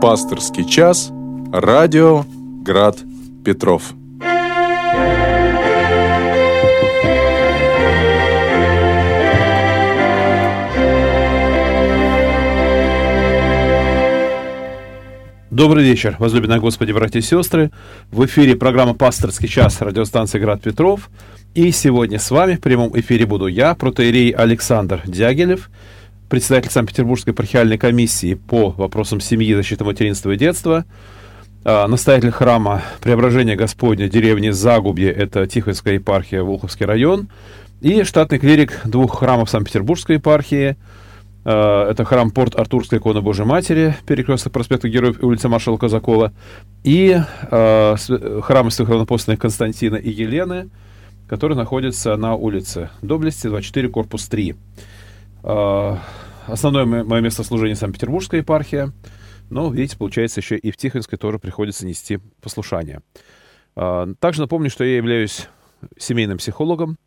[0.00, 1.12] Пасторский час.
[1.52, 2.24] Радио
[2.62, 2.96] Град
[3.44, 3.92] Петров.
[15.50, 17.70] Добрый вечер, возлюбленные Господи, братья и сестры.
[18.10, 21.10] В эфире программа «Пасторский час» радиостанции «Град Петров».
[21.54, 25.68] И сегодня с вами в прямом эфире буду я, протеерей Александр Дягилев,
[26.30, 30.86] председатель Санкт-Петербургской пархиальной комиссии по вопросам семьи, защиты материнства и детства,
[31.64, 37.28] а, настоятель храма Преображения Господня деревни Загубье, это Тихвинская епархия, Волховский район,
[37.82, 40.76] и штатный клирик двух храмов Санкт-Петербургской епархии–
[41.44, 46.32] Э, это храм Порт Артурской иконы Божьей Матери, перекресток проспекта Героев и улица маршала Казакова,
[46.84, 47.18] и
[47.50, 47.96] э,
[48.42, 50.68] храм святых равнопостных Константина и Елены,
[51.28, 54.54] который находится на улице Доблести, 24, корпус 3.
[55.42, 55.96] Э,
[56.46, 58.92] основное мое место служения Санкт-Петербургская епархия,
[59.48, 63.00] но, видите, получается, еще и в Тихвинской тоже приходится нести послушание.
[63.76, 65.48] Э, также напомню, что я являюсь
[65.98, 66.98] семейным психологом,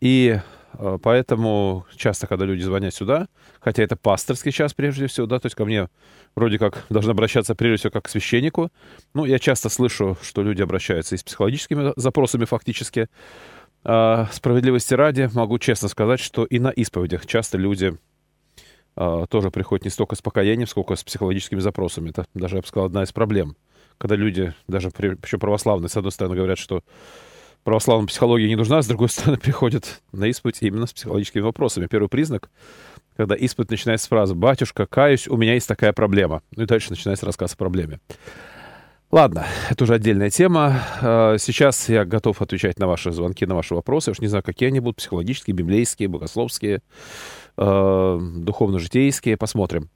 [0.00, 0.38] и
[0.78, 3.28] Э, поэтому часто, когда люди звонят сюда,
[3.60, 5.88] хотя это пасторский час прежде всего, да, то есть ко мне
[6.34, 8.70] вроде как должны обращаться прежде всего как к священнику.
[9.14, 13.08] Ну, я часто слышу, что люди обращаются и с психологическими запросами фактически.
[13.84, 17.96] А, справедливости ради могу честно сказать, что и на исповедях часто люди
[18.96, 22.10] а, тоже приходят не столько с покаянием, сколько с психологическими запросами.
[22.10, 23.56] Это даже, я бы сказал, одна из проблем.
[23.98, 24.88] Когда люди, даже
[25.22, 26.82] еще православные, с одной стороны, говорят, что
[27.62, 31.86] православная психология не нужна, с другой стороны, приходят на исповедь именно с психологическими вопросами.
[31.86, 32.50] Первый признак,
[33.16, 36.42] когда исповедь начинается с фразы «Батюшка, каюсь, у меня есть такая проблема».
[36.56, 38.00] Ну и дальше начинается рассказ о проблеме.
[39.14, 40.80] Ладно, это уже отдельная тема.
[41.00, 44.10] А, сейчас я готов отвечать на ваши звонки, на ваши вопросы.
[44.10, 46.82] Я уж не знаю, какие они будут, психологические, библейские, богословские,
[47.56, 49.36] а, духовно-житейские.
[49.36, 49.88] Посмотрим.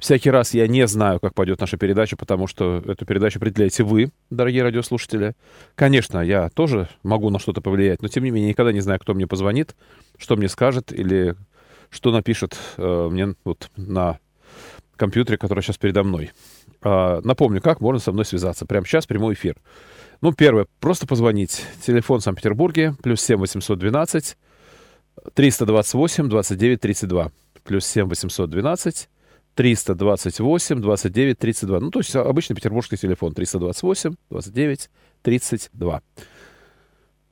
[0.00, 4.10] Всякий раз я не знаю, как пойдет наша передача, потому что эту передачу определяете вы,
[4.30, 5.34] дорогие радиослушатели.
[5.76, 9.14] Конечно, я тоже могу на что-то повлиять, но тем не менее никогда не знаю, кто
[9.14, 9.76] мне позвонит,
[10.18, 11.36] что мне скажет или
[11.90, 14.18] что напишет э, мне вот на
[14.96, 16.32] компьютере, который сейчас передо мной.
[16.82, 18.66] Э, напомню, как можно со мной связаться.
[18.66, 19.56] Прямо сейчас прямой эфир.
[20.20, 21.64] Ну, первое, просто позвонить.
[21.84, 24.36] Телефон в Санкт-Петербурге, плюс 7 812
[25.34, 27.32] 328 29 32.
[27.64, 29.08] Плюс 7 812
[29.54, 31.80] 328 29 32.
[31.80, 34.90] Ну, то есть обычный петербургский телефон 328 29
[35.22, 36.02] 32.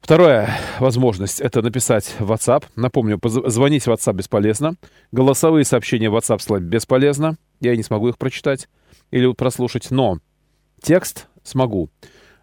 [0.00, 2.64] Вторая возможность— это написать WhatsApp.
[2.76, 4.76] Напомню, звонить в WhatsApp бесполезно.
[5.12, 7.36] Голосовые сообщения в WhatsApp слать бесполезно.
[7.60, 8.68] Я не смогу их прочитать
[9.10, 10.18] или прослушать, но
[10.82, 11.90] текст смогу.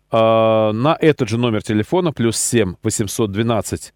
[0.10, 3.94] А, на этот же номер телефона плюс 7 812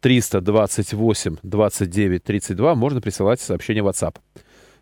[0.00, 4.16] 328 29 32 можно присылать сообщение в WhatsApp.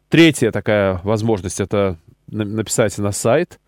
[0.09, 1.97] Третья такая возможность— это
[2.27, 3.59] написать на сайт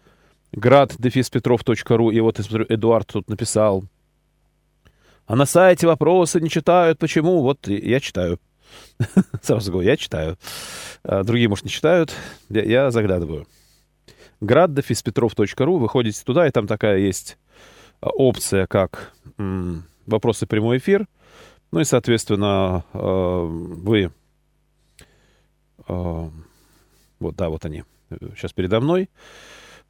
[0.55, 2.13] grad-petrov.ru.
[2.13, 3.85] И вот, Эдуард тут написал.
[5.27, 6.99] А на сайте вопросы не читают.
[6.99, 7.43] Почему?
[7.43, 8.39] Вот я читаю.
[9.43, 10.39] Сразу говорю, я читаю.
[11.05, 12.13] А другие, может, не читают.
[12.49, 13.47] Я, я заглядываю.
[14.41, 15.79] graddefispetrov.ru.
[15.79, 17.39] Вы ходите туда, и там такая есть
[18.01, 19.13] а, опция, как
[20.07, 21.07] вопросы прямой эфир.
[21.73, 24.13] Ну и, соответственно, э, вы
[25.89, 27.85] вот, да, вот они.
[28.11, 29.09] Сейчас передо мной.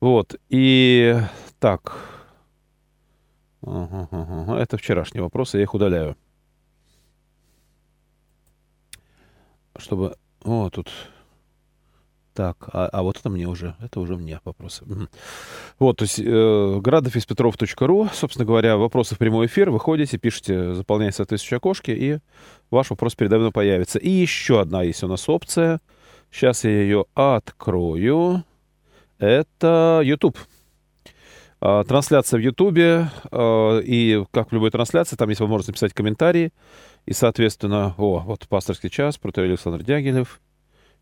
[0.01, 0.37] Вот.
[0.49, 1.17] И
[1.59, 1.99] так.
[3.63, 6.17] Это вчерашние вопросы, я их удаляю.
[9.79, 10.17] Чтобы...
[10.45, 10.91] О, тут...
[12.35, 14.85] Так, а, а вот это мне уже, это уже мне вопросы.
[15.79, 17.17] Вот, то есть э, градов
[18.13, 22.19] собственно говоря, вопросы в прямой эфир, вы ходите, пишете, заполняете соответствующие окошки, и
[22.71, 23.99] ваш вопрос передо мной появится.
[23.99, 25.81] И еще одна есть у нас опция.
[26.31, 28.45] Сейчас я ее открою.
[29.19, 30.37] Это YouTube.
[31.61, 33.11] А, трансляция в YouTube.
[33.31, 36.53] А, и, как в любой трансляции, там есть возможность написать комментарии.
[37.07, 40.41] И, соответственно, о, вот пасторский час, протеерей Александр Дягилев.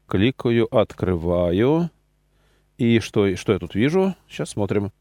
[0.06, 1.90] Кликаю, открываю.
[2.76, 4.14] И что, что я тут вижу?
[4.28, 4.92] Сейчас смотрим.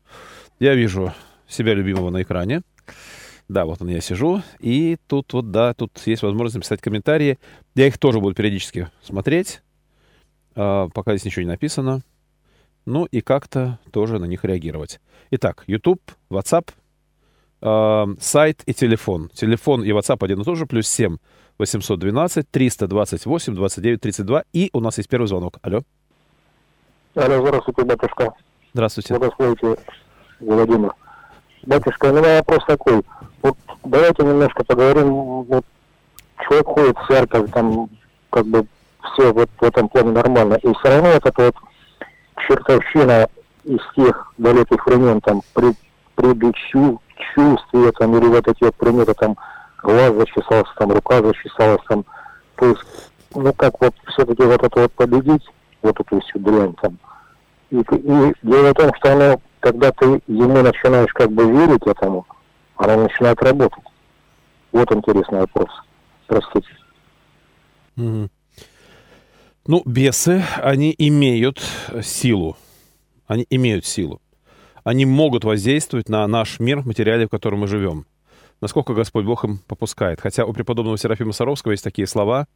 [0.60, 1.14] Я вижу
[1.48, 2.62] себя любимого на экране.
[3.50, 4.42] Да, вот он я сижу.
[4.60, 7.38] И тут вот, да, тут есть возможность написать комментарии.
[7.76, 9.62] Я их тоже буду периодически смотреть.
[10.56, 12.02] А, пока здесь ничего не написано.
[12.86, 15.00] Ну и как-то тоже на них реагировать.
[15.32, 16.72] Итак, YouTube, WhatsApp,
[17.62, 19.30] э, сайт и телефон.
[19.34, 21.18] Телефон и WhatsApp один и тот же, плюс 7
[21.60, 24.44] 812 328 29 32.
[24.54, 25.60] И у нас есть первый звонок.
[25.62, 25.82] Алло.
[27.16, 28.34] Алло, здравствуйте, батюшка.
[28.74, 29.18] Здравствуйте.
[29.18, 29.78] Благословите,
[30.40, 30.94] Владимир.
[31.66, 33.04] Батюшка, у меня вопрос такой.
[33.42, 35.44] Вот давайте немножко поговорим.
[35.44, 35.66] Вот
[36.44, 37.90] человек ходит в церковь, там
[38.30, 38.66] как бы
[39.14, 40.56] все вот в этом плане нормально.
[40.56, 41.56] И все равно этот вот
[42.48, 43.28] чертовщина
[43.64, 45.76] из тех далеких времен, там, пред,
[46.16, 49.38] предчувствие, там, или вот эти вот приметы, там,
[49.82, 52.06] глаз зачесался, там, рука зачесалась, там,
[52.56, 52.84] то есть,
[53.36, 55.46] ну, как вот все-таки вот это вот победить,
[55.82, 56.98] вот эту всю дрянь, там,
[57.70, 62.28] и, и дело в том, что оно, когда ты ему начинаешь как бы верить этому,
[62.76, 63.84] оно начинает работать.
[64.72, 65.70] Вот интересный вопрос.
[66.28, 66.68] Простите.
[67.98, 68.30] Mm-hmm.
[69.66, 71.62] Ну, бесы, они имеют
[72.02, 72.58] силу.
[73.28, 74.22] Они имеют силу.
[74.84, 78.06] Они могут воздействовать на наш мир в материале, в котором мы живем.
[78.60, 80.20] Насколько Господь Бог им попускает.
[80.20, 82.48] Хотя у преподобного Серафима Саровского есть такие слова,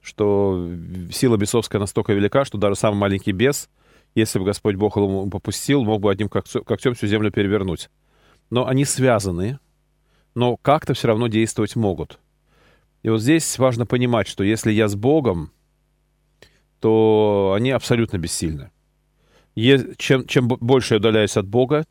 [0.00, 0.70] что
[1.10, 3.68] сила бесовская настолько велика, что даже самый маленький бес,
[4.14, 7.90] если бы Господь Бог ему попустил, мог бы одним когтем всю землю перевернуть.
[8.50, 9.58] Но они связаны,
[10.36, 12.20] но как-то все равно действовать могут.
[13.02, 15.50] И вот здесь важно понимать, что если я с Богом,
[16.84, 18.70] то они абсолютно бессильны.
[19.96, 21.86] Чем, чем больше я удаляюсь от Бога,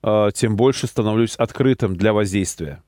[0.00, 2.84] а, тем больше становлюсь открытым для воздействия.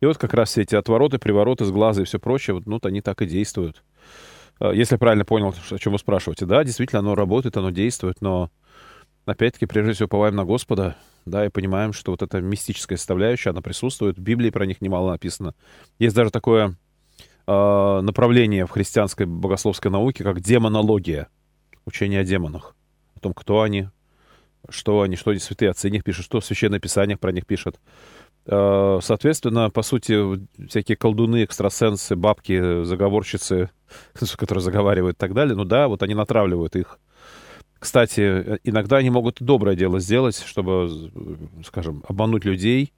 [0.00, 2.80] И вот как раз все эти отвороты, привороты с глаза и все прочее, вот, ну,
[2.82, 3.82] они так и действуют.
[4.58, 8.22] А, если я правильно понял, о чем вы спрашиваете, да, действительно, оно работает, оно действует,
[8.22, 8.50] но
[9.26, 10.96] опять-таки, прежде всего, уповаем на Господа,
[11.26, 14.16] да, и понимаем, что вот эта мистическая составляющая, она присутствует.
[14.16, 15.54] В Библии про них немало написано.
[15.98, 16.74] Есть даже такое
[17.48, 21.28] э, направление в христианской богословской науке, как демонология,
[21.86, 22.76] учение о демонах,
[23.14, 23.88] о том, кто они,
[24.68, 27.80] что они, что они святые отцы них пишут, что в Священных Писаниях про них пишут.
[28.44, 33.70] Э, соответственно, по сути, всякие колдуны, экстрасенсы, бабки, заговорщицы,
[34.36, 36.98] которые заговаривают и так далее, ну да, вот они натравливают их.
[37.78, 40.90] Кстати, иногда они могут доброе дело сделать, чтобы,
[41.64, 42.92] скажем, обмануть людей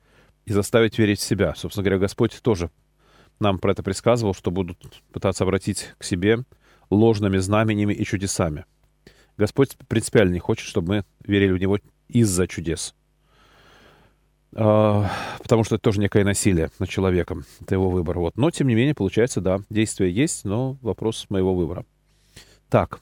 [0.46, 1.54] и заставить верить в себя.
[1.54, 2.70] Собственно говоря, Господь тоже
[3.40, 6.44] нам про это предсказывал, что будут пытаться обратить к себе
[6.90, 8.66] ложными знаменями и чудесами.
[9.36, 11.78] Господь принципиально не хочет, чтобы мы верили в Него
[12.08, 12.94] из-за чудес.
[14.54, 15.10] А,
[15.42, 17.44] потому что это тоже некое насилие над человеком.
[17.60, 18.18] Это его выбор.
[18.18, 18.36] Вот.
[18.36, 21.84] Но, тем не менее, получается, да, действие есть, но вопрос моего выбора.
[22.68, 23.00] Так.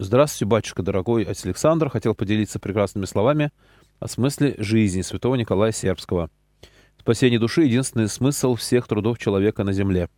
[0.00, 1.90] Здравствуйте, батюшка дорогой, отец Александр.
[1.90, 3.50] Хотел поделиться прекрасными словами
[4.00, 6.30] о смысле жизни святого Николая Сербского.
[6.98, 10.08] Спасение души— единственный смысл всех трудов человека на земле.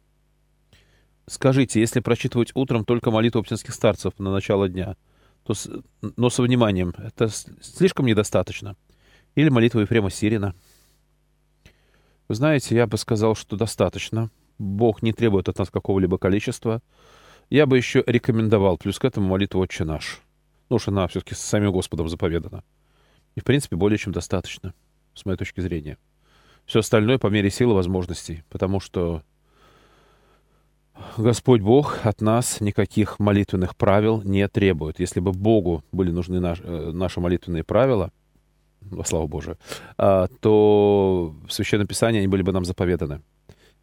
[1.26, 4.96] Скажите, если прочитывать утром только молитву оптинских старцев на начало дня,
[5.44, 5.70] то с,
[6.16, 7.28] но со вниманием, это
[7.60, 8.76] слишком недостаточно?
[9.36, 10.54] Или молитва Ефрема Сирина?
[12.28, 14.30] Вы знаете, я бы сказал, что достаточно.
[14.58, 16.82] Бог не требует от нас какого-либо количества.
[17.48, 20.20] Я бы еще рекомендовал, плюс к этому молитву «Отче наш».
[20.68, 22.62] Ну уж она все-таки самим Господом заповедана.
[23.34, 24.74] И, в принципе, более чем достаточно,
[25.14, 25.98] с моей точки зрения.
[26.66, 29.22] Все остальное по мере силы возможностей, потому что
[31.16, 35.00] Господь Бог от нас никаких молитвенных правил не требует.
[35.00, 38.12] Если бы Богу были нужны наш, э, наши молитвенные правила,
[38.80, 39.58] во славу Божию,
[39.98, 43.20] а, то в Священном Писании они были бы нам заповеданы.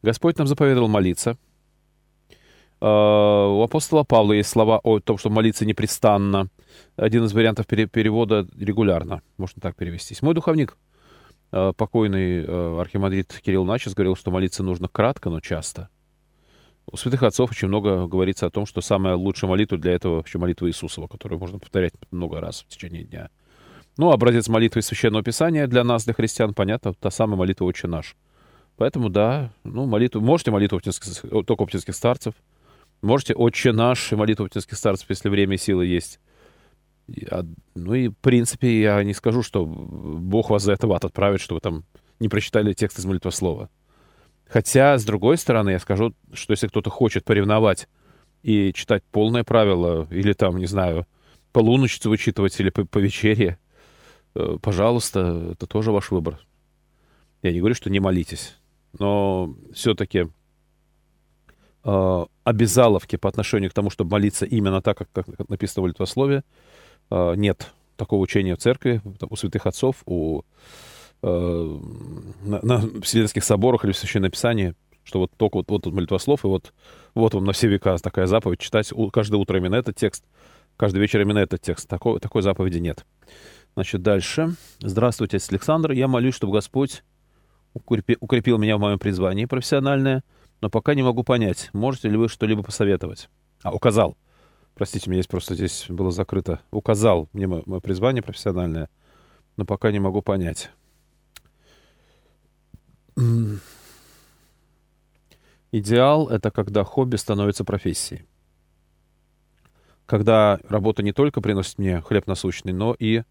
[0.02, 1.38] Господь нам заповедовал молиться.
[2.82, 6.48] А, у апостола Павла есть слова о том, что молиться непрестанно.
[6.96, 9.22] Один из вариантов перевода регулярно.
[9.38, 10.22] Можно так перевестись.
[10.22, 10.78] Мой духовник,
[11.52, 15.90] а, покойный архимандрит Кирилл Начес, говорил, что молиться нужно кратко, но часто.
[16.90, 20.38] У святых отцов очень много говорится о том, что самая лучшая молитва для этого вообще
[20.38, 23.30] молитва Иисусова, которую можно повторять много раз в течение дня.
[23.98, 28.16] Ну, образец молитвы Священного Писания для нас, для христиан, понятно, та самая молитва «Отче наш».
[28.78, 32.36] Поэтому, да, ну, молитву, можете молитву оптинских, только оптинских старцев,
[33.02, 36.20] можете «Отче наш» и молитву оптинских старцев, если время и силы есть.
[37.08, 37.46] Я,
[37.76, 41.40] ну и, в принципе, я не скажу, что Бог вас за это в ад отправит,
[41.40, 41.86] что вы там
[42.20, 43.70] не прочитали текст из молитвослова.
[44.48, 47.88] Хотя, с другой стороны, я скажу, что если кто-то хочет поревновать
[48.44, 51.06] и читать полное правило, или там, не знаю,
[51.54, 53.58] полуночицу вычитывать, или по, по вечере,
[54.36, 56.40] э, пожалуйста, это тоже ваш выбор.
[57.42, 58.58] Я не говорю, что не молитесь,
[58.98, 60.28] но все-таки
[61.84, 66.38] э, обязаловки по отношению к тому, чтобы молиться именно так, как, как написано в молитвослове,
[66.38, 66.44] э,
[67.10, 70.44] нет такого учения в церкви, у святых отцов, у
[71.24, 71.80] э,
[72.44, 76.46] на, на Вселенских соборах или в Священном Писании, что вот только вот, вот тут молитвослов,
[76.46, 76.74] и вот,
[77.16, 80.24] вот вам на все века такая заповедь, читать каждое утро именно этот текст,
[80.78, 81.88] каждый вечер именно этот текст.
[81.90, 83.06] Такой, такой заповеди нет.
[83.74, 84.56] Значит, дальше.
[84.80, 85.92] Здравствуйте, отец Александр.
[85.92, 87.04] Я молюсь, чтобы Господь
[87.74, 90.24] укрепи, укрепил меня в моем призвании профессиональное,
[90.62, 93.30] но пока не могу понять, можете ли вы что-либо посоветовать.
[93.64, 94.18] А, указал.
[94.78, 96.62] Простите, меня здесь просто здесь было закрыто.
[96.70, 98.90] Указал мне мое, мое призвание профессиональное,
[99.56, 100.70] но пока не могу понять.
[105.72, 108.28] Идеал— это когда хобби становится профессией.
[110.06, 113.24] Когда работа не только приносит мне хлеб насущный, но и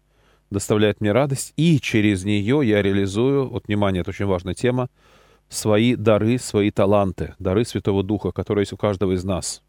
[0.49, 4.89] доставляет мне радость, и через нее я реализую, вот внимание, это очень важная тема,
[5.47, 9.63] свои дары, свои таланты, дары Святого Духа, которые есть у каждого из нас.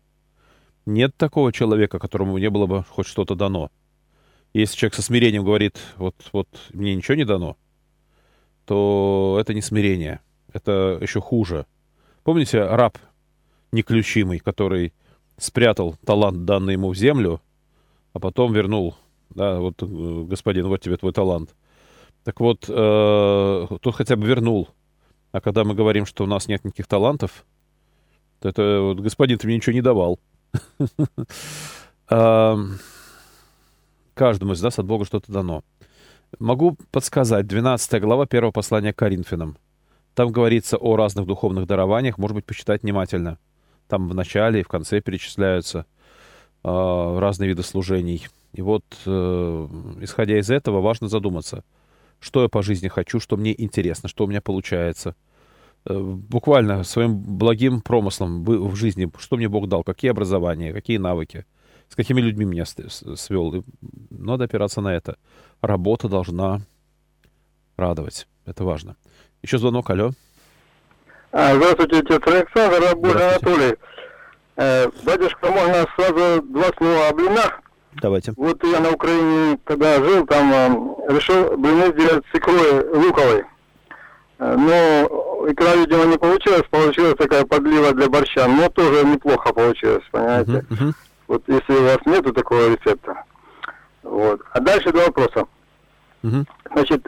[0.87, 3.70] Нет такого человека, которому не было бы хоть что-то дано.
[4.54, 7.56] Если человек со смирением говорит, вот, вот мне ничего не дано,
[8.64, 10.20] то это не смирение,
[10.52, 11.66] это еще хуже.
[12.25, 12.99] Помните раб
[13.73, 14.94] неключимый, который
[15.37, 17.42] спрятал талант, данный ему в землю,
[18.14, 18.97] а потом вернул
[19.30, 21.54] да, вот, господин, вот тебе твой талант.
[22.25, 24.68] Так вот, э, тут хотя бы вернул.
[25.32, 27.44] А когда мы говорим, что у нас нет никаких талантов,
[28.40, 30.18] то это вот, господин, ты мне ничего не давал.
[34.14, 35.62] Каждому из нас от Бога что-то дано.
[36.38, 39.57] Могу подсказать, 12 глава 1 послания к Коринфянам.
[40.14, 43.38] Там говорится о разных духовных дарованиях, может быть, почитать внимательно.
[43.87, 45.87] Там в начале и в конце перечисляются
[46.64, 48.26] э, разные виды служений.
[48.52, 49.69] И вот, э,
[50.00, 51.64] исходя из этого, важно задуматься,
[52.19, 55.14] что я по жизни хочу, что мне интересно, что у меня получается.
[55.88, 61.47] Э, буквально своим благим промыслом в жизни, что мне Бог дал, какие образования, какие навыки,
[61.88, 63.54] с какими людьми меня свел.
[63.54, 63.62] И
[64.11, 65.16] надо опираться на это.
[65.62, 66.61] Работа должна
[67.78, 68.28] радовать.
[68.45, 68.97] Это важно.
[69.42, 70.11] Еще звонок, алло.
[71.33, 73.76] А, здравствуйте, отец Александр, Рабуль Анатолий.
[74.57, 77.62] Э, батюшка, можно сразу два слова о блинах?
[78.02, 78.33] Давайте.
[78.37, 83.45] Вот я на Украине, когда жил, там э, решил блины сделать с икрой луковой.
[84.38, 90.04] Э, но икра, видимо, не получилась, получилась такая подлива для борща, но тоже неплохо получилось,
[90.11, 90.52] понимаете?
[90.52, 90.92] Uh-huh, uh-huh.
[91.26, 93.25] Вот если у вас нету такого рецепта.
[94.02, 94.40] Вот.
[94.52, 95.47] А дальше два вопроса.
[96.23, 96.45] Uh-huh.
[96.73, 97.07] Значит,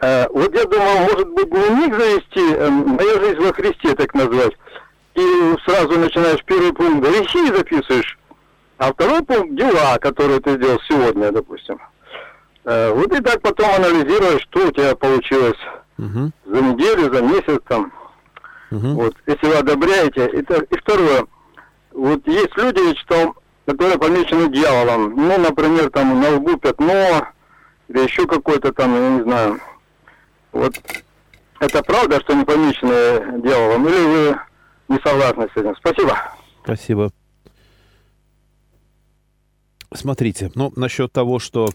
[0.00, 4.56] э, вот я думал, может быть, дневник завести, э, моя жизнь во Христе, так назвать,
[5.14, 8.18] и сразу начинаешь первый пункт грехи записываешь,
[8.78, 11.78] а второй пункт– дела, которые ты сделал сегодня, допустим.
[12.64, 15.58] Э, вот и так потом анализируешь, что у тебя получилось
[15.98, 16.30] угу.
[16.46, 17.92] за неделю, за месяц там.
[18.70, 18.88] Угу.
[18.94, 20.26] Вот, если вы одобряете.
[20.26, 21.26] Это, и второе.
[21.92, 25.14] Вот есть люди, я читал, которые помечены дьяволом.
[25.14, 27.28] Ну, например, там на лбу пятно,
[27.88, 29.60] или еще какой-то там, я не знаю.
[30.52, 30.74] Вот
[31.60, 34.38] это правда, что они помечены дьяволом, или вы
[34.88, 35.76] не согласны с этим?
[35.76, 36.18] Спасибо.
[36.64, 37.12] Спасибо.
[39.94, 41.68] Смотрите, ну, насчет того, что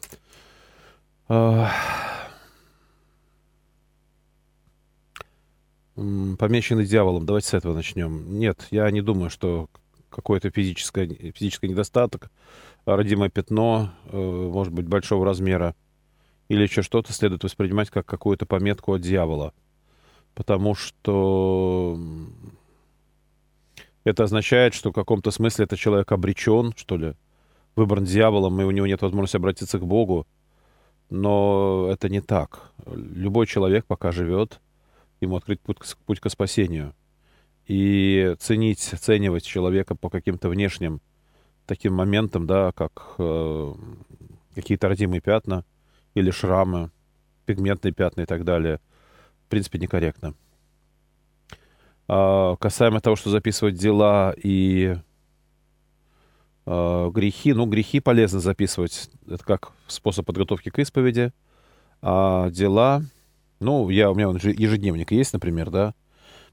[6.38, 8.39] помеченный дьяволом, давайте с этого начнем.
[8.39, 9.69] Нет, я не думаю, что
[10.10, 12.31] какой-то физический, физический недостаток,
[12.86, 15.75] родимое пятно, э, может быть, большого размера,
[16.48, 19.53] или еще что-то следует воспринимать как какую-то пометку от дьявола.
[20.34, 22.00] Потому что
[24.03, 27.13] это означает, что в каком-то смысле этот человек обречен, что ли,
[27.75, 30.25] выбран дьяволом, и у него нет возможности обратиться к Богу.
[31.10, 32.72] Но это не так.
[32.86, 34.60] Любой человек, пока живет,
[35.22, 36.94] ему открыть путь, путь к спасению.
[37.66, 41.02] И ценить, оценивать человека по каким-то внешним
[41.66, 43.74] таким моментам, да, как э,
[44.56, 45.66] какие-то родимые пятна
[46.14, 46.92] или шрамы,
[47.46, 48.80] пигментные пятна и так далее,
[49.46, 50.34] в принципе, некорректно.
[52.08, 54.96] А касаемо того, что записывать дела и
[56.68, 57.54] грехи.
[57.54, 59.10] Ну, грехи полезно записывать.
[59.28, 61.32] Это как способ подготовки к исповеди.
[62.02, 63.04] А дела...
[63.60, 65.96] Ну, я, у меня ежедневник есть, например, да.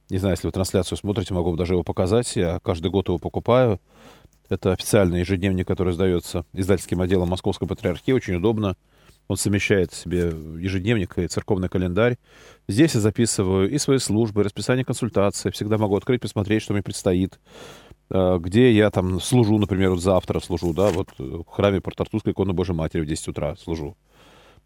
[0.09, 2.35] Не знаю, если вы трансляцию смотрите, могу даже его показать.
[2.37, 3.78] Я каждый год его покупаю.
[4.49, 8.12] Это официальный ежедневник, который сдается издательским отделом Московской Патриархии.
[8.12, 8.76] Очень удобно.
[9.28, 12.18] Он совмещает в себе ежедневник и церковный календарь.
[12.68, 15.50] Здесь я записываю и свои службы, и расписание консультации.
[15.50, 17.38] Всегда могу открыть, посмотреть, что мне предстоит.
[18.11, 22.52] Э, где я там служу, например, вот завтра служу, да, вот в храме Порт-Артурской иконы
[22.52, 23.96] Божьей Матери в 10 утра служу.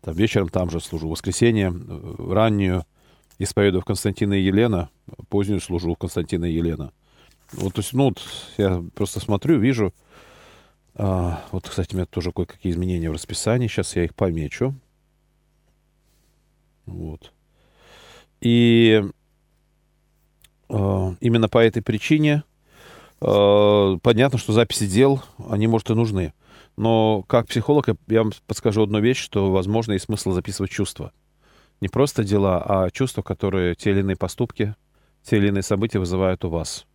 [0.01, 1.09] Там вечером там же служу.
[1.09, 2.85] В воскресенье э, раннюю
[3.39, 4.91] исповедую в Константина и Елена,
[5.29, 6.93] позднюю служу в Константина и Елена.
[7.53, 8.21] Вот, то есть, ну, вот
[8.59, 9.95] я просто смотрю, вижу.
[10.95, 13.69] А, вот, кстати, у меня тоже кое-какие изменения в расписании.
[13.69, 14.75] Сейчас я их помечу.
[16.85, 17.33] Вот.
[18.41, 19.03] И
[20.69, 22.58] а, именно по этой причине Э,
[23.19, 26.33] понятно, что записи дел, они, может, и нужны.
[26.77, 31.13] Но как психолог я вам подскажу одну вещь, что, возможно, есть смысл записывать чувства.
[31.81, 34.75] Не просто дела, а чувства, которые те или иные поступки,
[35.25, 36.87] те или иные события вызывают у вас.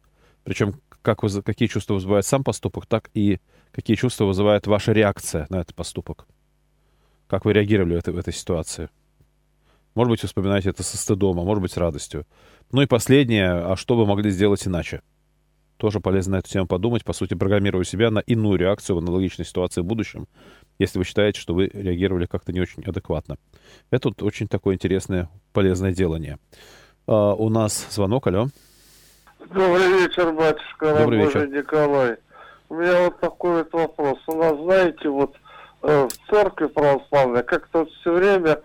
[0.43, 3.39] Причем как какие чувства вызывает сам поступок, так и
[3.71, 6.27] какие чувства вызывает ваша реакция на этот поступок.
[7.27, 8.89] Как вы реагировали в этой, в этой ситуации.
[9.95, 12.25] Может быть, вы вспоминаете это со стыдом, а может быть, с радостью.
[12.71, 15.01] Ну и последнее, а что вы могли сделать иначе?
[15.77, 19.45] Тоже полезно на эту тему подумать, по сути, программируя себя на иную реакцию в аналогичной
[19.45, 20.27] ситуации в будущем,
[20.79, 23.37] если вы считаете, что вы реагировали как-то не очень адекватно.
[23.91, 26.37] Это вот очень такое интересное, полезное делание.
[27.07, 28.47] А, у нас звонок, алло.
[29.39, 30.95] Добрый вечер, батюшка.
[30.95, 31.47] Добрый вечер.
[31.47, 32.17] Николай.
[32.69, 34.17] У меня вот такой вот вопрос.
[34.27, 35.35] У нас, знаете, вот
[35.83, 38.61] э, в церкви православной как-то все время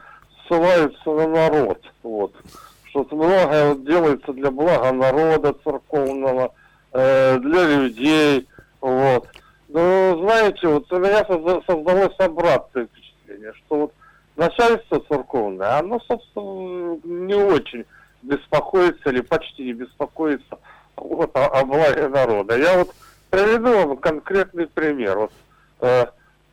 [0.46, 1.80] ссылаются на народ.
[2.02, 2.32] Вот.
[2.84, 6.54] Что-то многое вот делается для блага народа церковного,
[6.92, 8.48] э, для людей.
[8.80, 9.28] Вот.
[9.68, 13.92] Но, знаете, вот у меня создалось обратное впечатление, что вот
[14.36, 17.84] начальство церковное, оно, собственно, не очень
[18.22, 20.58] беспокоится или почти не беспокоится
[20.96, 22.56] вот, о, о благе народа.
[22.56, 22.94] Я вот
[23.30, 25.18] приведу вам конкретный пример.
[25.18, 25.32] Вот,
[25.80, 26.06] э,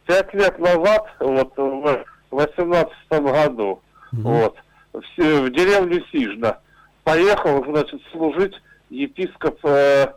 [0.05, 3.81] пять лет назад, вот в восемнадцатом году,
[4.13, 4.21] mm-hmm.
[4.21, 4.57] вот,
[4.93, 6.59] в, в деревню Сижна
[7.03, 8.55] поехал, значит, служить
[8.89, 10.07] епископ, э,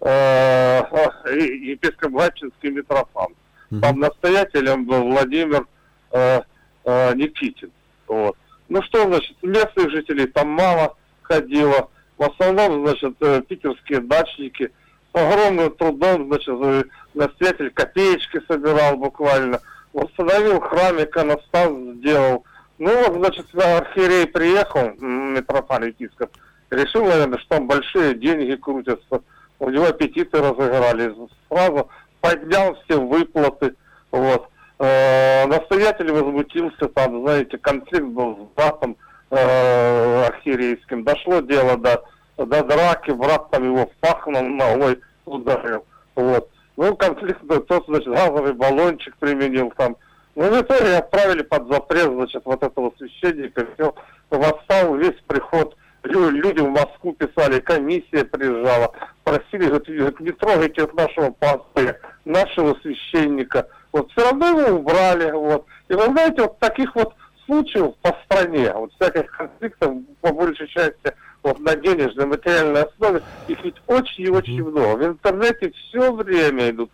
[0.00, 0.82] э,
[1.28, 3.34] епископ Гатчинский Митрофан.
[3.70, 3.80] Mm-hmm.
[3.80, 5.66] Там настоятелем был Владимир
[6.12, 6.40] э,
[6.84, 7.70] э, Никитин.
[8.06, 8.36] Вот.
[8.68, 11.88] Ну что, значит, местных жителей там мало ходило.
[12.18, 14.72] В основном, значит, э, питерские дачники.
[15.12, 16.84] С огромным трудом, значит, э,
[17.14, 19.60] настоятель копеечки собирал буквально.
[19.92, 22.44] Восстановил храм, иконостас сделал.
[22.78, 26.30] Ну вот, значит, архиерей приехал, митрофан епископ,
[26.70, 29.22] решил, наверное, что там большие деньги крутятся.
[29.58, 31.16] У него аппетиты разыгрались.
[31.48, 31.88] Сразу
[32.20, 33.74] поднял все выплаты.
[34.10, 34.48] Вот.
[34.78, 38.96] Э, настоятель возмутился, там, знаете, конфликт был с братом
[39.30, 41.04] э, архиерейским.
[41.04, 42.04] Дошло дело до,
[42.36, 45.84] до драки, брат там его в пах ногой ударил.
[46.14, 46.50] Вот.
[46.76, 49.96] Ну, конфликт, тот, значит, газовый баллончик применил там.
[50.34, 53.66] Ну, в итоге отправили под запрет, значит, вот этого священника.
[53.74, 53.94] Все,
[54.30, 55.74] восстал весь приход.
[56.06, 58.92] Люди в Москву писали, комиссия приезжала,
[59.24, 63.68] просили, говорит, не трогайте от нашего пастыря, нашего священника.
[63.92, 65.66] Вот все равно его убрали, вот.
[65.88, 67.14] И вы знаете, вот таких вот
[67.46, 73.64] случаев по стране, вот всяких конфликтов, по большей части, вот на денежной, материальной основе, их
[73.64, 74.96] ведь очень и очень много.
[74.96, 76.90] В интернете все время идут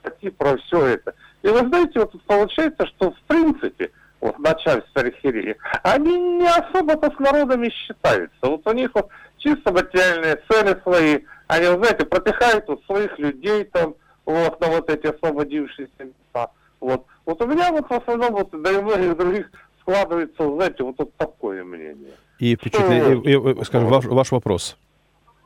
[0.00, 1.14] статьи про все это.
[1.42, 7.18] И вы знаете, вот получается, что в принципе, вот начальство архиереи, они не особо-то с
[7.18, 8.36] народами считаются.
[8.42, 13.64] Вот у них вот чисто материальные цели свои, они, вы знаете, пропихают вот своих людей
[13.64, 16.50] там, вот, на вот эти освободившиеся места.
[16.80, 17.06] Вот.
[17.24, 19.50] Вот у меня вот в основном, вот, да и многих других
[19.80, 22.14] складывается, знаете, вот, вот такое мнение.
[22.38, 24.76] И, впечатление, и, и, скажем, ваш, ваш вопрос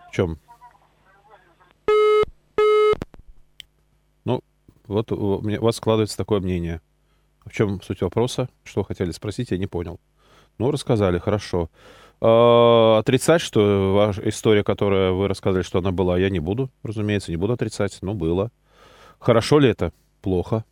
[0.09, 0.39] в чем?
[4.25, 4.41] Ну,
[4.87, 6.81] вот у, меня, у вас складывается такое мнение.
[7.45, 8.49] В чем суть вопроса?
[8.65, 9.99] Что хотели спросить, я не понял.
[10.59, 11.71] Ну, рассказали, хорошо.
[12.21, 17.31] Э, отрицать, что ваша история, которая вы рассказали, что она была, я не буду, разумеется,
[17.31, 18.51] не буду отрицать, но было.
[19.19, 19.93] Хорошо ли это?
[20.21, 20.65] Плохо.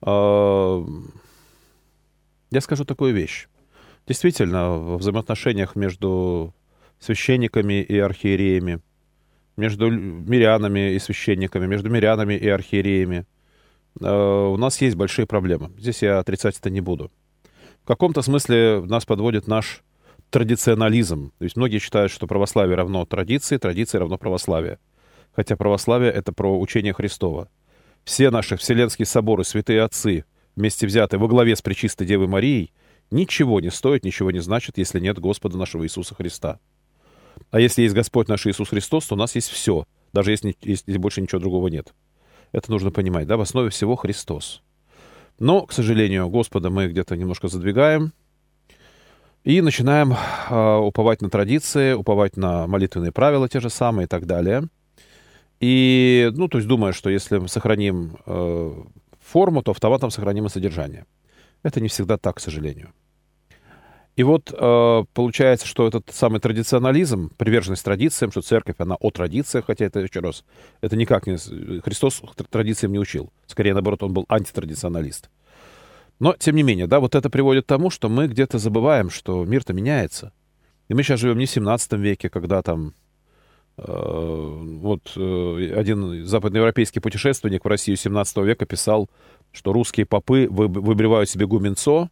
[0.00, 0.84] Э,
[2.50, 3.48] я скажу такую вещь.
[4.06, 6.54] Действительно, в взаимоотношениях между
[6.98, 8.80] священниками и архиереями,
[9.56, 13.26] между мирянами и священниками, между мирянами и архиереями,
[14.00, 15.72] у нас есть большие проблемы.
[15.78, 17.10] Здесь я отрицать это не буду.
[17.84, 19.82] В каком-то смысле нас подводит наш
[20.30, 21.32] традиционализм.
[21.38, 24.78] То есть многие считают, что православие равно традиции, традиция равно православие.
[25.32, 27.48] Хотя православие— это про учение Христова.
[28.04, 30.24] Все наши вселенские соборы, святые отцы,
[30.56, 32.72] вместе взятые во главе с Пречистой Девой Марией,
[33.10, 36.58] ничего не стоят, ничего не значат, если нет Господа нашего Иисуса Христа.
[37.50, 40.98] А если есть Господь наш Иисус Христос, то у нас есть все, даже если, если
[40.98, 41.94] больше ничего другого нет.
[42.54, 44.62] Это нужно понимать, да, в основе всего Христос.
[45.40, 48.12] Но, к сожалению, Господа мы где-то немножко задвигаем
[49.42, 54.26] и начинаем э, уповать на традиции, уповать на молитвенные правила те же самые и так
[54.26, 54.68] далее.
[55.58, 58.72] И, ну, то есть думая, что если мы сохраним э,
[59.20, 61.06] форму, то автоматом сохраним и содержание.
[61.64, 62.92] Это не всегда так, к сожалению.
[64.16, 69.66] И вот э, получается, что этот самый традиционализм, приверженность традициям, что церковь, она о традициях,
[69.66, 70.44] хотя это еще раз,
[70.80, 71.36] это никак не...
[71.80, 73.32] Христос традициям не учил.
[73.46, 75.30] Скорее, наоборот, он был антитрадиционалист.
[76.20, 79.44] Но, тем не менее, да, вот это приводит к тому, что мы где-то забываем, что
[79.44, 80.32] мир-то меняется.
[80.88, 82.94] И мы сейчас живем не в 17 веке, когда там
[83.76, 89.10] Э, вот э, один западноевропейский путешественник в Россию 17 века писал,
[89.52, 92.08] что русские попы выбривают себе гуменцо.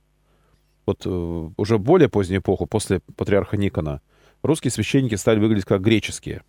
[0.86, 4.00] Вот э, уже более позднюю эпоху, после патриарха Никона,
[4.42, 6.42] русские священники стали выглядеть как греческие.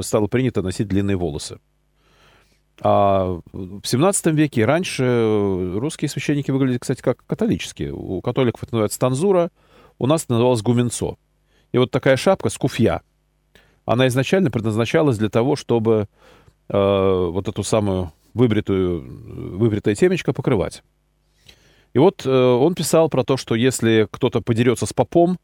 [0.00, 1.58] Стало принято носить длинные волосы.
[2.80, 7.92] А в 17 веке и раньше русские священники выглядели, кстати, как католические.
[7.92, 9.50] У католиков это называется танзура,
[9.98, 11.18] у нас называлась гуменцо.
[11.72, 13.02] И вот такая шапка с куфья,
[13.84, 16.08] она изначально предназначалась для того, чтобы
[16.68, 20.82] э, вот эту самую выбритую, выбритое темечко покрывать.
[21.94, 25.38] И вот э, он писал про то, что если кто-то подерется с попом,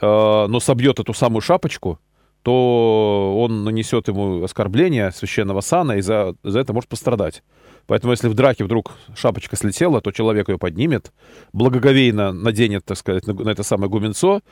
[0.00, 1.98] э, но собьет эту самую шапочку,
[2.42, 7.42] то он нанесет ему оскорбление священного сана и за, за это может пострадать.
[7.86, 11.12] Поэтому если в драке вдруг шапочка слетела, то человек ее поднимет,
[11.52, 14.42] благоговейно наденет, так сказать, на, на это самое гуменцо,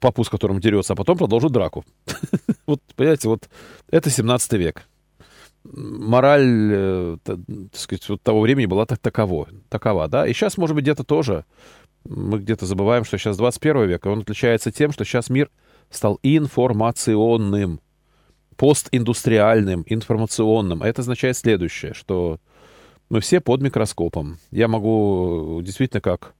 [0.00, 1.84] папу, с которым дерется, а потом продолжит драку.
[2.64, 3.48] Вот, понимаете, вот
[3.90, 4.86] это 17 век.
[5.64, 7.38] Мораль, э, так
[7.72, 10.26] сказать, вот того времени была так таково, такова, да.
[10.26, 11.44] И сейчас, может быть, где-то тоже
[12.04, 15.50] мы где-то забываем, что сейчас 21 век, и он отличается тем, что сейчас мир
[15.90, 17.80] стал информационным,
[18.56, 20.82] постиндустриальным, информационным.
[20.82, 22.38] А это означает следующее, что
[23.08, 24.38] мы все под микроскопом.
[24.50, 26.34] Я могу действительно как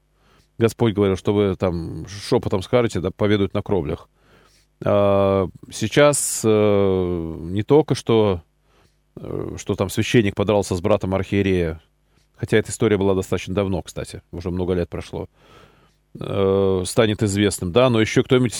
[0.58, 4.08] Господь говорил, что вы там шепотом скажете, да, поведают на кровлях.
[4.84, 8.51] А, сейчас э, не только что, э,
[9.16, 11.80] что там священник подрался с братом архиерея,
[12.36, 15.28] хотя эта история была достаточно давно, кстати, уже много лет прошло,
[16.18, 18.54] э, станет известным, да, но еще кто-нибудь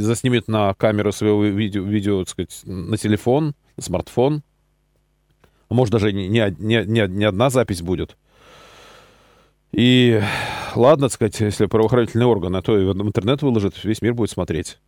[0.00, 4.42] заснимет на камеру своего видео, видео так сказать, на телефон, на смартфон,
[5.68, 8.16] может даже не, не, не, не одна запись будет,
[9.72, 10.20] и
[10.74, 14.30] ладно, так сказать, если правоохранительные органы, а то и в интернет выложит, весь мир будет
[14.30, 14.78] смотреть.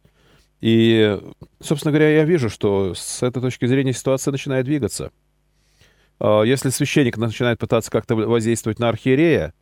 [0.63, 1.21] И,
[1.61, 5.11] собственно говоря, я вижу, что с этой точки зрения ситуация начинает двигаться.
[6.19, 9.53] А, если священник начинает пытаться как-то воздействовать на архиерея,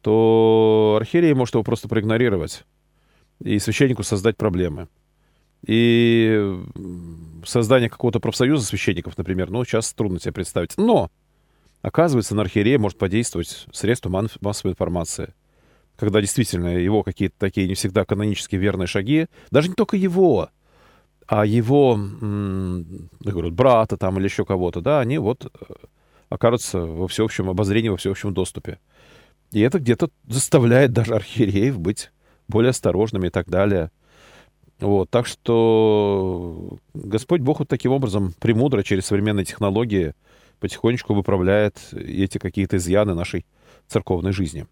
[0.00, 2.64] то архиерей может его просто проигнорировать
[3.44, 4.88] и священнику создать проблемы.
[5.66, 6.56] И
[7.44, 10.78] создание какого-то профсоюза священников, например, ну, сейчас трудно себе представить.
[10.78, 11.10] Но
[11.82, 15.34] Оказывается, на архиерея может подействовать средство массовой информации.
[15.98, 20.48] Когда действительно его какие-то такие не всегда канонически верные шаги, даже не только его,
[21.26, 25.74] а его, я говорю, брата там или еще кого-то, да, они вот э,
[26.28, 28.78] окажутся во всеобщем обозрении, во всеобщем доступе.
[29.50, 32.10] И это где-то заставляет даже архиереев быть
[32.46, 33.90] более осторожными и так далее.
[34.78, 40.14] Вот, так что Господь Бог вот таким образом премудро через современные технологии–
[40.60, 43.46] потихонечку выправляет эти какие-то изъяны нашей
[43.86, 44.66] церковной жизни.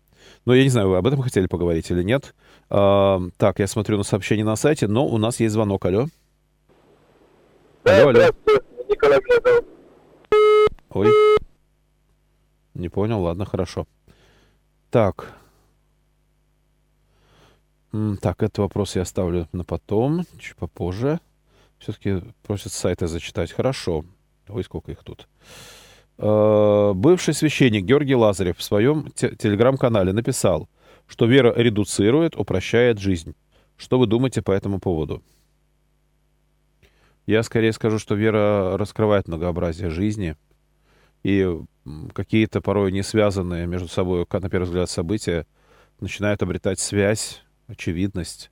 [0.44, 2.34] Но я не знаю, вы об этом хотели поговорить или нет.
[2.70, 5.84] А, так, я смотрю на сообщение на сайте, но у нас есть звонок.
[5.84, 6.06] Алло.
[7.84, 8.30] алло, алло.
[8.88, 9.20] Николай
[10.90, 11.10] Ой.
[12.74, 13.86] Не понял, ладно, хорошо.
[14.90, 15.34] Так.
[18.20, 21.20] Так, этот вопрос я оставлю на потом, чуть попозже.
[21.78, 23.52] Все-таки просят с сайта зачитать.
[23.52, 24.04] Хорошо.
[24.48, 25.28] Ой, сколько их тут.
[26.18, 30.68] Э, бывший священник Георгий Лазарев в своем телеграм-канале написал,
[31.06, 33.34] что вера редуцирует, упрощает жизнь.
[33.76, 35.22] Что вы думаете по этому поводу?
[37.26, 40.36] Я скорее скажу, что вера раскрывает многообразие жизни,
[41.22, 41.60] и
[42.14, 45.46] какие-то порой не связанные между собой, на первый взгляд, события
[46.00, 48.50] начинают обретать связь, очевидность,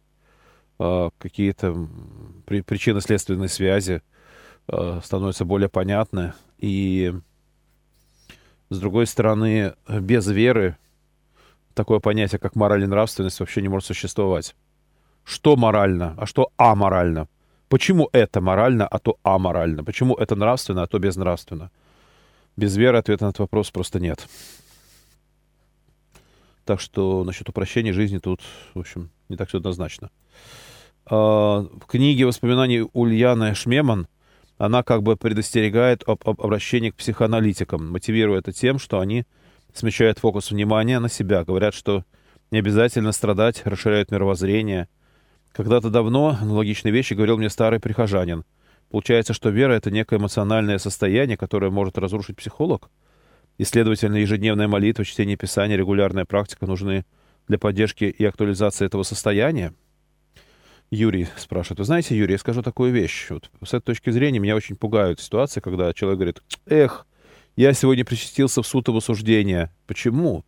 [0.80, 1.88] э, какие-то
[2.46, 4.02] причинно-следственные связи
[4.68, 7.14] э, становятся более понятны, и
[8.74, 10.76] с другой стороны, без веры
[11.74, 14.54] такое понятие, как мораль и нравственность, вообще не может существовать.
[15.24, 17.28] Что морально, а что аморально?
[17.68, 19.82] Почему это морально, а то аморально?
[19.82, 21.70] Почему это нравственно, а то безнравственно?
[22.56, 24.28] Без веры ответа на этот вопрос просто нет.
[26.64, 28.40] Так что насчет упрощения жизни тут,
[28.74, 30.10] в общем, не так все однозначно.
[31.06, 34.06] А, в книге воспоминаний Ульяны Шмеман
[34.58, 39.24] она как бы предостерегает об, об обращении к психоаналитикам, мотивируя это тем, что они
[39.72, 42.04] смещают фокус внимания на себя, говорят, что
[42.50, 44.88] не обязательно страдать, расширяют мировоззрение.
[45.52, 48.44] Когда-то давно аналогичные вещи говорил мне старый прихожанин.
[48.90, 52.90] Получается, что вера— это некое эмоциональное состояние, которое может разрушить психолог?
[53.58, 57.04] И, следовательно, ежедневная молитва, чтение Писания, регулярная практика нужны
[57.48, 59.74] для поддержки и актуализации этого состояния?
[60.90, 61.80] Юрий спрашивает.
[61.80, 63.28] Вы знаете, Юрий, я скажу такую вещь.
[63.30, 67.06] Вот с этой точки зрения меня очень пугают ситуации, когда человек говорит, эх,
[67.56, 69.72] я сегодня причастился в суд осуждения.
[69.86, 70.44] Почему?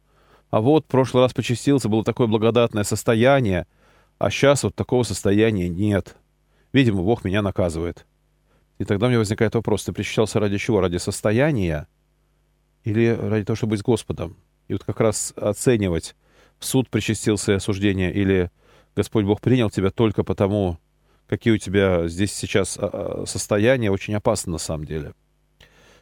[0.51, 3.67] А вот в прошлый раз причастился, было такое благодатное состояние,
[4.19, 6.17] а сейчас вот такого состояния нет.
[6.73, 8.07] Видимо, Бог меня наказывает.
[8.79, 10.81] И тогда у меня возникает вопрос, ты причащался ради чего?
[10.81, 11.89] Ради состояния?
[12.85, 14.37] Или ради того, чтобы быть с Господом?
[14.69, 16.15] И вот как раз оценивать,
[16.59, 18.51] в суд причастился осуждение или
[18.97, 20.79] Господь Бог принял тебя только потому,
[21.29, 25.13] какие у тебя здесь сейчас а, а, состояния, очень опасно на самом деле.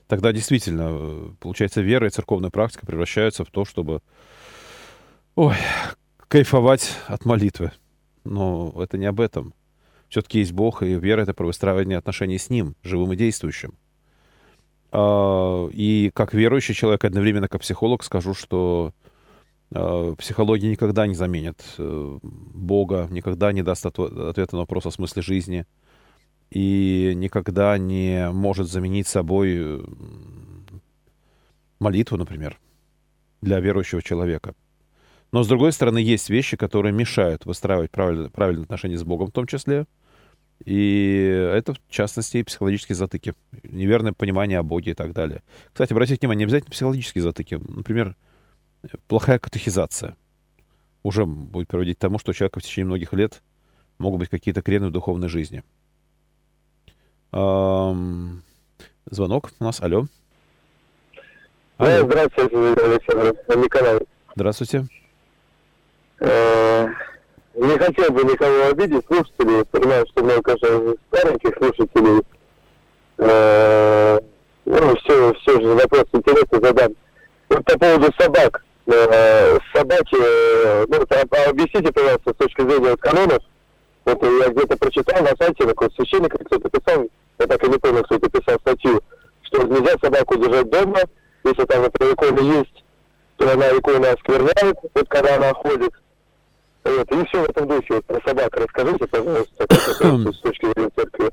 [0.07, 4.01] Тогда действительно, э, получается, вера и церковная практика превращаются в то, чтобы
[5.35, 5.57] ой,
[6.29, 7.73] кайфовать от молитвы.
[8.23, 9.55] Но это не об этом.
[10.09, 13.75] Все-таки есть Бог, и вера— это про выстраивание отношений с Ним, живым и действующим.
[14.93, 18.93] А, и как верующий человек, одновременно как психолог, скажу, что
[20.19, 25.67] психология никогда не заменит э, Бога, никогда не даст ответа на вопрос о смысле жизни
[26.51, 29.85] и никогда не может заменить собой э,
[31.81, 32.61] молитву, например,
[33.43, 34.55] для верующего человека.
[35.33, 39.33] Но, с другой стороны, есть вещи, которые мешают выстраивать правильные, правильные отношения с Богом в
[39.33, 39.87] том числе.
[40.65, 43.35] И это, в частности, психологические затыки,
[43.65, 45.43] неверное понимание о Боге и так далее.
[45.73, 47.57] Кстати, обратите внимание, не обязательно психологические затыки.
[47.57, 48.15] Например,
[49.09, 50.17] плохая катехизация
[51.03, 53.43] уже будет приводить к тому, что у человека в течение многих лет
[53.99, 55.63] могут быть какие-то крены в духовной жизни.
[57.33, 58.43] Эм,
[59.07, 59.81] звонок у нас.
[59.81, 60.07] Алло.
[61.77, 62.07] Алло.
[62.07, 64.09] Здравствуйте, Александр Николаевич.
[64.35, 64.87] Здравствуйте.
[66.21, 66.87] Э,
[67.55, 69.65] не хотел бы никого обидеть, слушателей.
[69.67, 72.23] Понимаю, что много, конечно, стареньких слушателей.
[73.19, 74.19] Э,
[74.65, 76.93] ну, все, все же вопрос интересный задам.
[77.49, 78.65] Вот по поводу собак.
[78.87, 80.15] Э, собаки,
[80.87, 83.43] ну, объясните, пожалуйста, с точки зрения канонов.
[84.05, 87.07] Вот я где-то прочитал на сайте, такой священник кто-то писал,
[87.39, 89.01] я так и не понял, кто это писал статью,
[89.43, 91.01] что нельзя собаку держать дома,
[91.45, 92.85] если там, например, икона есть,
[93.37, 95.93] то она икона оскверняет, вот когда она ходит.
[96.85, 97.95] Вот, и все в этом духе.
[97.95, 99.67] Вот про собак расскажите, пожалуйста,
[100.33, 101.31] с точки зрения церкви.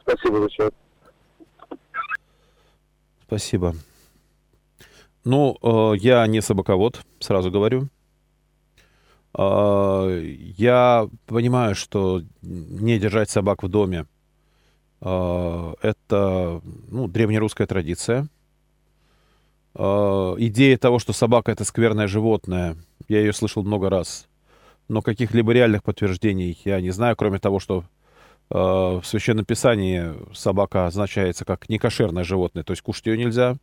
[0.00, 0.70] Спасибо большое.
[3.26, 3.74] Спасибо.
[5.24, 7.88] Ну, э, я не собаковод, сразу говорю.
[9.36, 10.20] Э,
[10.56, 14.06] я понимаю, что не держать собак в доме
[15.00, 18.28] э, это ну, древнерусская традиция.
[19.76, 22.76] Идея того, что собака это скверное животное,
[23.08, 24.28] я ее слышал много раз
[24.86, 27.84] но каких-либо реальных подтверждений я не знаю, кроме того, что
[28.50, 33.56] в Священном Писании собака означается как некошерное животное, то есть кушать ее нельзя.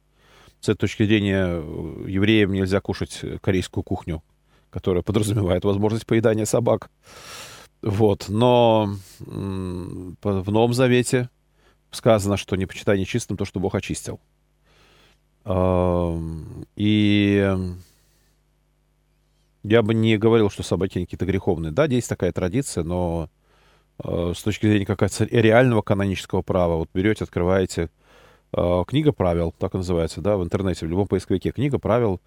[0.61, 4.23] С этой точки зрения э, евреям нельзя кушать корейскую кухню,
[4.69, 6.89] которая подразумевает возможность поедания собак.
[7.81, 8.29] Вот.
[8.29, 11.29] Но в Новом Завете
[11.89, 14.19] сказано, что не почитай нечистым то, что Бог очистил.
[16.75, 17.57] И
[19.63, 21.71] я бы не говорил, что собаки какие-то греховные.
[21.71, 23.29] Да, есть такая традиция, но
[24.03, 27.89] э, с точки зрения какого-то реального канонического права, вот берете, открываете
[28.53, 32.19] книга правил, так и называется, да, в интернете, в любом поисковике, книга правил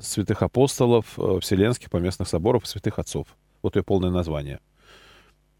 [0.00, 3.26] святых апостолов, э, вселенских поместных соборов святых отцов.
[3.62, 4.60] Вот ее полное название.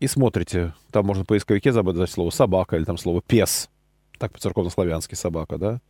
[0.01, 3.69] И смотрите, там можно в поисковике забыть слово собака или там слово пес,
[4.19, 5.81] так по-церковно-славянски собака, да,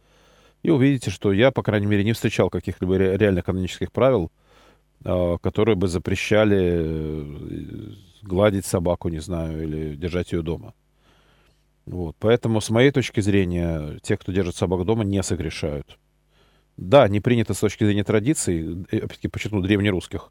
[0.63, 4.33] и увидите, что я, по крайней мере, не встречал каких-либо реальных канонических правил,
[5.05, 7.93] а, которые бы запрещали э,
[8.23, 10.75] гладить собаку, не знаю, или держать ее дома.
[11.89, 12.17] Вот.
[12.19, 15.99] Поэтому, с моей точки зрения, те, кто держит собак дома, не согрешают.
[16.77, 20.31] Да, не принято с точки зрения традиций, э, опять-таки, почему древнерусских,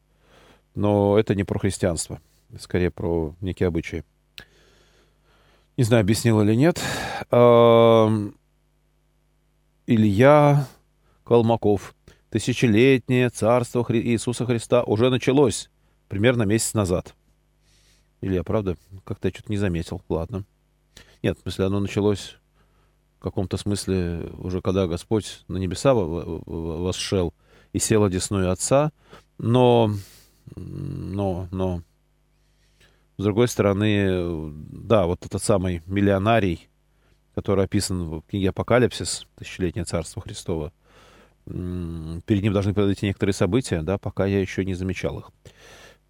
[0.76, 2.22] но это не про христианство,
[2.60, 4.04] скорее про некие обычаи.
[5.78, 6.80] Не знаю, объяснил или нет.
[9.88, 10.67] Илья
[11.24, 11.96] Колмаков
[12.30, 14.02] тысячелетнее царство Хри...
[14.02, 15.70] Иисуса Христа уже началось
[16.08, 17.15] примерно месяц назад.
[18.22, 20.02] Или я, правда, как-то что-то не заметил.
[20.08, 20.46] Ладно.
[21.23, 22.38] Нет, в смысле, оно началось
[23.19, 27.34] в каком-то смысле уже когда Господь на небеса восшел
[27.73, 28.91] и сел одесную Отца,
[29.38, 29.91] но,
[30.56, 31.82] но, но,
[33.17, 36.69] с другой стороны, да, вот этот самый миллионарий,
[37.34, 40.71] который описан в книге «Апокалипсис», «Тысячелетнее царство Христово»,
[41.45, 45.32] перед ним должны произойти некоторые события, да, пока я еще не замечал их.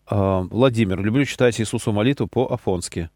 [0.08, 3.10] А, Владимир, люблю читать Иисусу молитву по-афонски.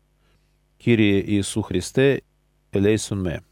[0.83, 2.23] Кирие Иису Христе,
[2.71, 3.43] элейсун ме.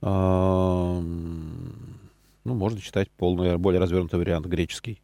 [0.00, 5.02] А, ну, можно читать полный, более развернутый вариант греческий.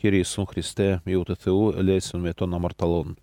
[0.00, 3.16] Кирие Иису Христе, иутетеу, элейсун ме, тон амарталон.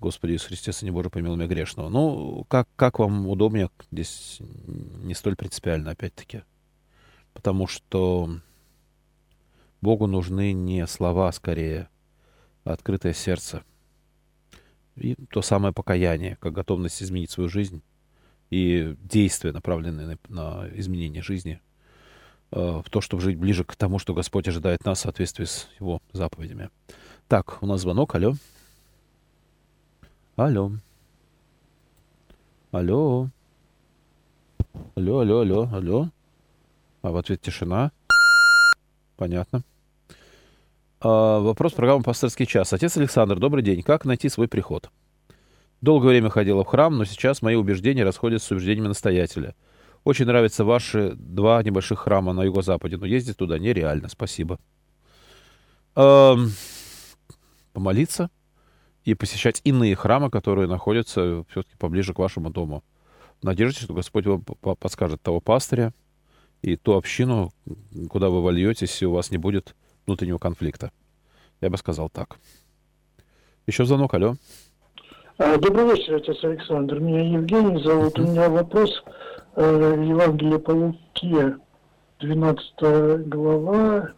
[0.00, 1.88] Господи Иисус Христе, Сыне Божий, помилуй меня грешного.
[1.88, 4.38] Ну, как, как вам удобнее, здесь
[5.02, 6.42] не столь принципиально, опять-таки
[7.32, 8.38] потому что
[9.80, 11.88] Богу нужны не слова, а скорее,
[12.64, 13.62] а открытое сердце.
[14.96, 17.82] И то самое покаяние, как готовность изменить свою жизнь
[18.50, 21.60] и действия, направленные на, на изменение жизни,
[22.50, 25.68] э, в то, чтобы жить ближе к тому, что Господь ожидает нас в соответствии с
[25.78, 26.70] Его заповедями.
[27.28, 28.14] Так, у нас звонок.
[28.14, 28.34] Алло.
[30.36, 30.72] Алло.
[32.72, 33.28] Алло.
[34.96, 36.08] Алло, алло, алло, алло.
[37.02, 37.92] А в ответ тишина.
[39.16, 39.62] Понятно.
[41.02, 42.74] А, вопрос программы «Пасторский час».
[42.74, 43.82] Отец Александр, добрый день.
[43.82, 44.90] Как найти свой приход?
[45.80, 49.54] Долгое время ходила в храм, но сейчас мои убеждения расходятся с убеждениями настоятеля.
[50.04, 54.10] Очень нравятся ваши два небольших храма на юго-западе, но ездить туда нереально.
[54.10, 54.58] Спасибо.
[55.96, 56.52] Эм,
[57.72, 58.30] помолиться
[59.06, 62.84] и посещать иные храмы, которые находятся все-таки поближе к вашему дому.
[63.40, 65.94] Надеюсь, что Господь вам подскажет того пастыря
[66.60, 67.54] и ту общину,
[68.10, 69.74] куда вы вольетесь, и у вас не будет
[70.10, 70.90] внутреннего конфликта.
[71.60, 72.38] Я бы сказал так.
[73.66, 74.34] Еще звонок, алло.
[75.38, 76.98] А, добрый вечер, отец Александр.
[76.98, 78.18] Меня Евгений зовут.
[78.18, 78.90] У меня вопрос.
[79.54, 81.56] Э, Евангелие по Луке,
[82.18, 84.10] 12 глава,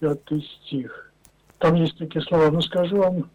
[0.00, 0.20] 5
[0.64, 1.12] стих.
[1.58, 2.50] Там есть такие слова.
[2.50, 3.30] Но скажу вам,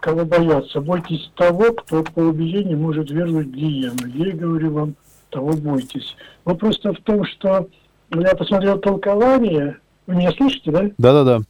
[0.00, 0.80] кого бояться.
[0.80, 4.06] Бойтесь того, кто по убиению может вернуть гиену.
[4.06, 4.94] Я говорю вам,
[5.30, 6.16] того бойтесь.
[6.44, 7.68] Вопрос-то в том, что
[8.14, 9.81] я посмотрел толкование.
[10.06, 10.90] Вы меня слышите, да?
[10.98, 11.40] Да-да-да.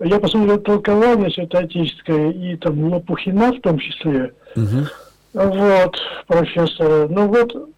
[0.00, 4.34] Я посмотрел толкование святоотеческое и там Лопухина в том числе.
[4.54, 4.86] Угу.
[5.32, 7.08] Вот, профессора.
[7.08, 7.70] Ну вот,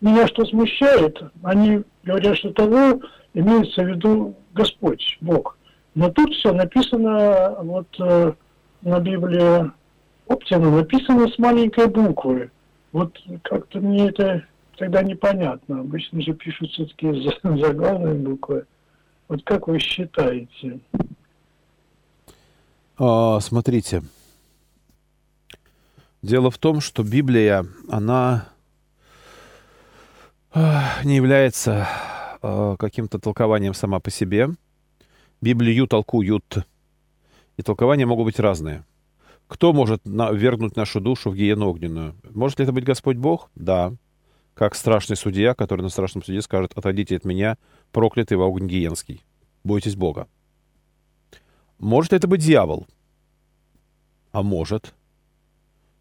[0.00, 3.00] меня что смущает, они говорят, что того
[3.34, 5.58] имеется в виду Господь, Бог.
[5.94, 8.32] Но тут все написано, вот э,
[8.82, 9.70] на Библии
[10.26, 12.50] Оптина написано с маленькой буквы.
[12.92, 14.44] Вот как-то мне это
[14.76, 15.80] тогда непонятно.
[15.80, 18.64] Обычно же пишут все-таки заглавные буквы.
[19.28, 20.80] Вот как вы считаете?
[22.98, 24.02] А, смотрите.
[26.22, 28.48] Дело в том, что Библия, она
[30.52, 31.88] а, не является
[32.42, 34.50] а, каким-то толкованием сама по себе.
[35.40, 36.58] Библию толкуют.
[37.56, 38.84] И толкования могут быть разные.
[39.46, 42.14] Кто может вергнуть нашу душу в гиену огненную?
[42.30, 43.50] Может ли это быть Господь Бог?
[43.54, 43.92] Да
[44.54, 47.58] как страшный судья, который на страшном суде скажет, отойдите от меня,
[47.94, 49.22] проклятый в огонь гиенский.
[49.62, 50.26] Бойтесь Бога.
[51.78, 52.86] Может это быть дьявол?
[54.32, 54.94] А может.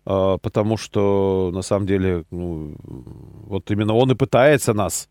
[0.06, 2.76] А, потому что, на самом деле, ну,
[3.48, 5.08] вот именно он и пытается нас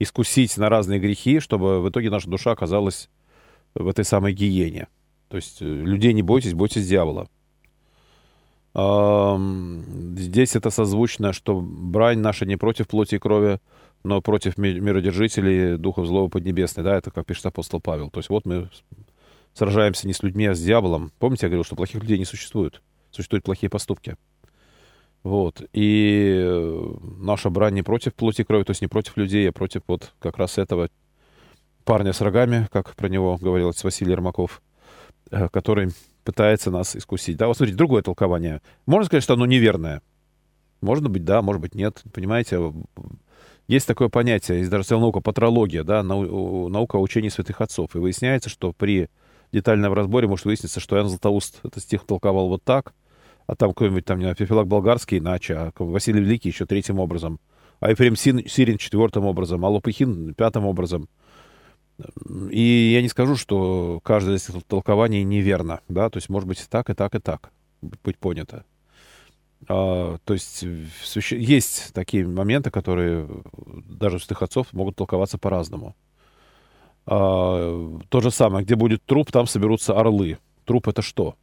[0.00, 3.08] искусить на разные грехи, чтобы в итоге наша душа оказалась
[3.74, 4.88] в этой самой гиене.
[5.28, 7.28] То есть э, людей не бойтесь, бойтесь дьявола.
[8.74, 13.60] Здесь это созвучно, что брань наша не против плоти и крови,
[14.04, 16.84] но против миродержителей духов злого поднебесной.
[16.84, 18.10] Да, это как пишет апостол Павел.
[18.10, 18.68] То есть вот мы
[19.54, 21.12] сражаемся не с людьми, а с дьяволом.
[21.18, 22.82] Помните, я говорил, что плохих людей не существует.
[23.10, 24.16] Существуют плохие поступки.
[25.22, 25.62] Вот.
[25.72, 29.52] И э, наша брань не против плоти и крови, то есть не против людей, а
[29.52, 30.88] против вот как раз этого
[31.84, 34.62] парня с рогами, как про него говорил Василий Ермаков,
[35.30, 35.90] э, который
[36.24, 37.36] пытается нас искусить.
[37.36, 38.62] Да, вот смотрите, другое толкование.
[38.86, 40.02] Можно сказать, что оно неверное.
[40.80, 42.02] Можно быть, да, может быть, нет.
[42.12, 42.72] Понимаете,
[43.68, 47.94] есть такое понятие, есть даже наука патрология, да, нау, наука учения святых отцов.
[47.94, 49.08] И выясняется, что при
[49.52, 52.94] детальном разборе может выясниться, что Иоанн Златоуст этот стих толковал вот так,
[53.46, 57.40] а там какой-нибудь там, не знаю, Феофилак Болгарский иначе, а Василий Великий еще третьим образом,
[57.80, 61.08] а Ефрем Сирин четвертым образом, а Лопыхин пятым образом–
[62.50, 66.66] и я не скажу, что каждое из этих толкований неверно, да, то есть может быть
[66.68, 68.64] так, и так, и так быть понято.
[69.68, 73.28] А, то есть есть такие моменты, которые
[73.66, 75.94] даже у святых отцов могут толковаться по-разному.
[77.06, 80.38] А, то же самое, где будет труп, там соберутся орлы.
[80.64, 81.36] Труп это что?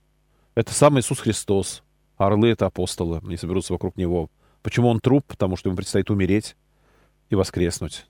[0.55, 1.83] Это сам Иисус Христос.
[2.17, 4.29] орлы это апостолы, они соберутся вокруг него.
[4.61, 5.25] Почему он труп?
[5.27, 6.55] Потому что ему предстоит умереть
[7.29, 8.07] и воскреснуть.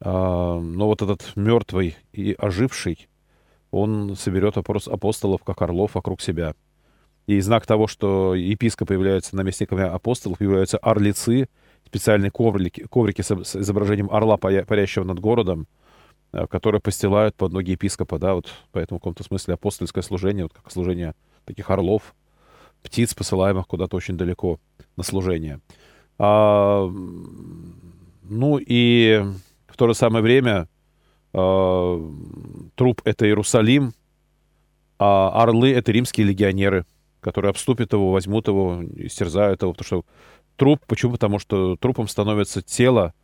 [0.00, 3.08] А, но вот этот мертвый и оживший,
[3.70, 6.54] он соберет апостолов, как орлов, вокруг себя.
[7.26, 11.48] И знак того, что епископы являются наместниками апостолов, являются орлицы,
[11.86, 15.66] специальные коврики, коврики с изображением орла, парящего над городом,
[16.32, 20.52] а, которые постилают под ноги епископа, да, вот поэтому в каком-то смысле апостольское служение, вот
[20.52, 22.14] как служение таких орлов,
[22.82, 24.58] птиц, посылаемых куда-то очень далеко
[24.96, 25.60] на служение.
[26.18, 26.90] А,
[28.22, 29.24] ну и
[29.68, 30.68] в то же самое время
[31.32, 32.10] э,
[32.74, 33.92] труп— это Иерусалим,
[34.98, 36.86] а орлы— это римские легионеры,
[37.24, 39.72] которые обступят его, возьмут его, истерзают его.
[39.72, 40.04] Потому что
[40.56, 41.12] труп, почему?
[41.12, 43.14] Потому что трупом становится тело,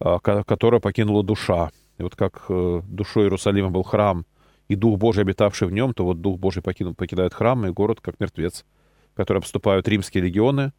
[0.00, 1.70] э, которое покинула душа.
[1.96, 4.26] И вот как э, душой Иерусалима был храм,
[4.68, 8.02] и Дух Божий, обитавший в нем, то вот Дух Божий покинул, покидает храм, и город
[8.02, 8.66] как мертвец,
[9.14, 10.72] который обступают римские легионы,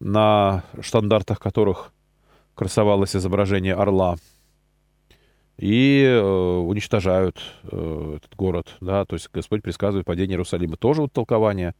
[0.00, 1.92] на штандартах которых
[2.54, 4.16] красовалось изображение орла—
[5.58, 10.76] и э, уничтожают э, этот город, да, то есть Господь предсказывает падение Иерусалима.
[10.76, 11.74] Тоже вот толкование,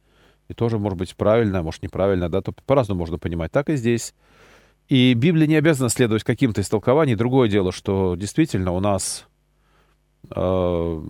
[0.47, 3.51] и тоже может быть правильно, может неправильно, да, то по-разному можно понимать.
[3.51, 4.13] Так и здесь.
[4.87, 7.17] И Библия не обязана следовать каким-то истолкованиям.
[7.17, 9.27] Другое дело, что действительно у нас
[10.33, 11.01] э,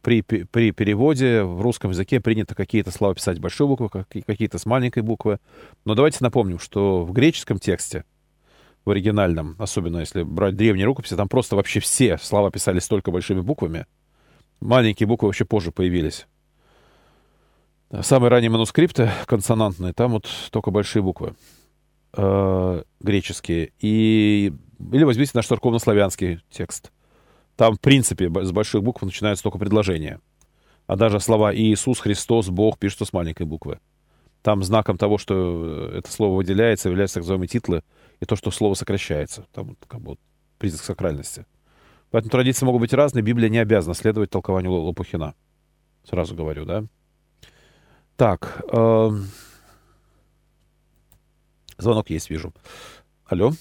[0.00, 5.02] при, при переводе в русском языке принято какие-то слова писать большой буквы, какие-то с маленькой
[5.02, 5.38] буквы.
[5.84, 8.04] Но давайте напомним, что в греческом тексте,
[8.86, 13.40] в оригинальном, особенно если брать древние рукописи, там просто вообще все слова писались только большими
[13.40, 13.84] буквами.
[14.60, 16.26] Маленькие буквы вообще позже появились.
[18.02, 21.34] Самые ранние манускрипты консонантные, там вот только большие буквы
[22.16, 23.72] э, греческие.
[23.78, 24.52] И...
[24.92, 26.92] Или возьмите наш церковно-славянский текст.
[27.56, 30.20] Там, в принципе, с больших букв начинаются только предложения.
[30.86, 33.78] А даже слова Иисус, Христос, Бог пишутся с маленькой буквы.
[34.42, 37.82] Там знаком того, что это слово выделяется, являются так называемые титлы,
[38.20, 39.46] и то, что слово сокращается.
[39.52, 40.16] Там как бы
[40.58, 41.46] признак сакральности.
[42.10, 43.22] Поэтому традиции могут быть разные.
[43.22, 45.34] Библия не обязана следовать толкованию Лопухина.
[46.08, 46.84] Сразу говорю, да?
[48.16, 48.62] Так.
[48.72, 49.10] Э,
[51.76, 52.52] звонок есть, вижу.
[53.26, 53.52] Алло.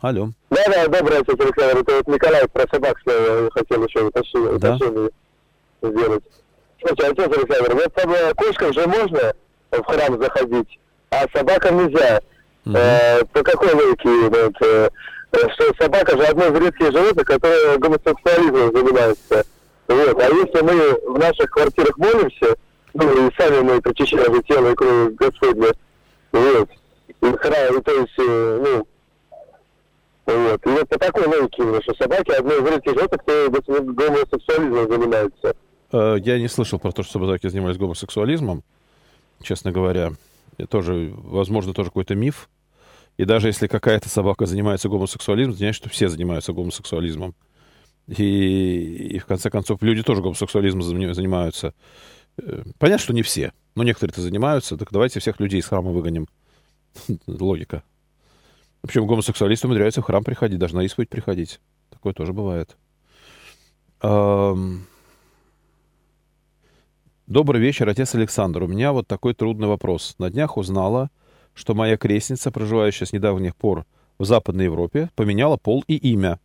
[0.00, 0.30] Алло.
[0.50, 1.80] Да, да, доброе отец Александр.
[1.80, 4.76] Это вот Николай про собак снова хотел еще уточнение, да?
[4.76, 5.10] уточнение
[5.82, 6.24] сделать.
[6.80, 9.34] Слушайте, отец Александр, вот там э, кошкам же можно
[9.70, 10.78] в храм заходить,
[11.10, 12.20] а собакам нельзя.
[12.64, 12.76] Угу.
[12.76, 14.08] Э, по какой логике?
[14.08, 14.88] Вот, э,
[15.52, 19.44] что собака же одно из редких животных, которое гомосексуализмом занимается.
[19.86, 20.22] Вот.
[20.22, 22.56] А если мы в наших квартирах молимся,
[22.94, 25.72] ну и сами мы причащаем тело и кровь Господня,
[26.32, 26.70] вот,
[27.08, 28.86] и храм, то есть, э, ну,
[30.26, 30.66] вот.
[30.66, 35.56] И вот по такой логике что собаки одно из редких животных, кто гомосексуализмом занимается.
[35.92, 38.62] Э, я не слышал про то, что собаки занимались гомосексуализмом,
[39.42, 40.12] честно говоря.
[40.56, 42.48] Это тоже, возможно, тоже какой-то миф.
[43.16, 47.34] И даже если какая-то собака занимается гомосексуализмом, значит, что все занимаются гомосексуализмом.
[48.06, 51.74] И, и в конце концов, люди тоже гомосексуализмом занимаются.
[52.78, 54.76] Понятно, что не все, но некоторые-то занимаются.
[54.76, 56.26] Так давайте всех людей из храма выгоним.
[57.26, 57.82] Логика.
[58.82, 61.60] Причем гомосексуалисты умудряются в храм приходить, даже на исповедь приходить.
[61.90, 62.76] Такое тоже бывает.
[67.26, 68.62] Добрый вечер, отец Александр.
[68.62, 70.14] У меня вот такой трудный вопрос.
[70.18, 71.10] На днях узнала,
[71.54, 73.84] что моя крестница, проживающая с недавних пор
[74.18, 76.40] в Западной Европе, поменяла пол и имя.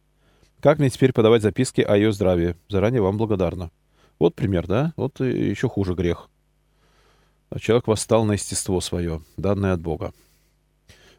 [0.60, 2.56] Как мне теперь подавать записки о ее здравии?
[2.70, 3.72] Заранее вам благодарна.
[4.20, 4.93] Вот пример, да?
[4.95, 6.30] Вот еще хуже грех.
[7.59, 10.13] Человек восстал на естество свое, данное от Бога.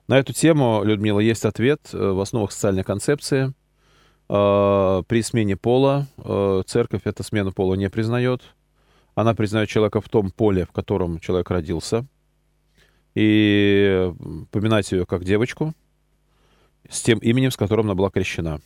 [0.09, 3.53] На эту тему, Людмила, есть ответ э, в основах социальной концепции.
[4.29, 8.43] Э, при смене пола э, церковь эту смену пола не признает.
[9.15, 12.07] Она признает человека в том поле, в котором человек родился.
[13.15, 14.13] И
[14.53, 15.73] поминать ее как девочку
[16.89, 18.61] с тем именем, с которым она была крещена.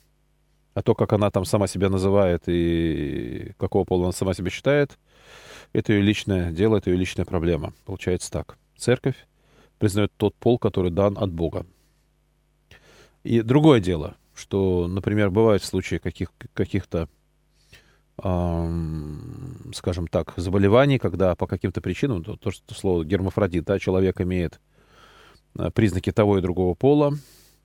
[0.74, 4.98] А то, как она там сама себя называет и какого пола она сама себя считает,
[5.72, 7.72] это ее личное дело, это ее личная проблема.
[7.84, 8.56] Получается так.
[8.76, 9.16] Церковь
[9.78, 11.66] признает тот пол, который дан от Бога.
[13.22, 17.08] И другое дело, что, например, бывают случаи каких, каких-то,
[18.22, 24.20] эм, скажем так, заболеваний, когда по каким-то причинам, то, то что слово гермафродит, да, человек
[24.20, 24.60] имеет
[25.58, 27.14] э, признаки того и другого пола.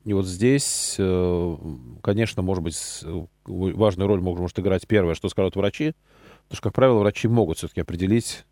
[0.06, 1.58] И вот здесь, э,
[2.04, 2.78] конечно, может быть,
[3.44, 5.94] важную роль может играть первое, что скажут врачи,
[6.44, 8.46] потому что, как правило, врачи могут все-таки определить,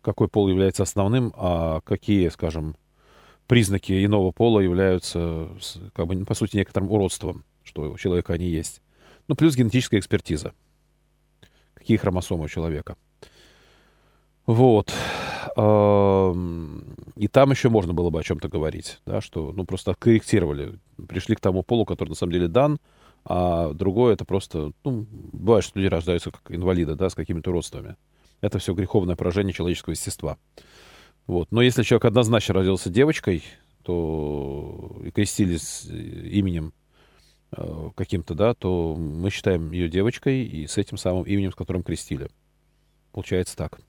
[0.00, 2.76] какой пол является основным, а какие, скажем,
[3.46, 5.50] признаки иного пола являются,
[5.92, 8.80] как бы, по сути, некоторым уродством, что у человека они есть.
[9.28, 10.54] Ну, плюс генетическая экспертиза.
[11.74, 12.96] Какие хромосомы у человека.
[14.46, 14.94] Вот.
[15.54, 20.78] И там еще можно было бы о чем-то говорить, да, что, ну, просто корректировали,
[21.08, 22.78] пришли к тому полу, который на самом деле дан,
[23.24, 27.96] а другое это просто, ну, бывает, что люди рождаются как инвалиды, да, с какими-то уродствами.
[28.40, 30.38] Это все греховное поражение человеческого естества.
[31.26, 31.50] Вот.
[31.50, 33.42] Но если человек однозначно родился девочкой,
[33.82, 36.72] то и крестились именем
[37.56, 41.82] э, каким-то, да, то мы считаем ее девочкой и с этим самым именем, с которым
[41.82, 42.28] крестили.
[43.12, 43.80] Получается так.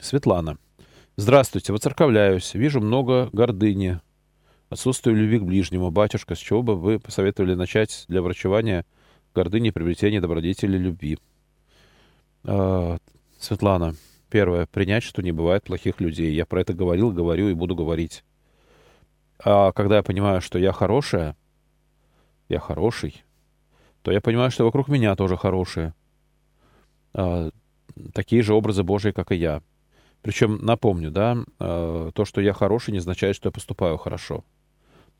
[0.00, 0.58] Светлана.
[1.16, 2.54] Здравствуйте, воцерковляюсь.
[2.54, 4.00] Вижу много гордыни,
[4.68, 5.90] отсутствие любви к ближнему.
[5.90, 8.84] Батюшка, с чего бы вы посоветовали начать для врачевания
[9.34, 11.18] гордыни, приобретения добродетели любви?
[12.44, 12.98] Э,
[13.38, 13.94] Светлана.
[14.30, 16.32] Первое, принять, что не бывает плохих людей.
[16.34, 18.24] Я про это говорил, говорю и буду говорить.
[19.38, 21.36] А когда я понимаю, что я хорошая,
[22.48, 23.24] я хороший,
[24.02, 25.94] то я понимаю, что вокруг меня тоже хорошие.
[27.12, 27.50] А,
[28.12, 29.62] такие же образы Божии, как и я.
[30.22, 34.44] Причем, напомню, да, а, то, что я хороший, не означает, что я поступаю хорошо.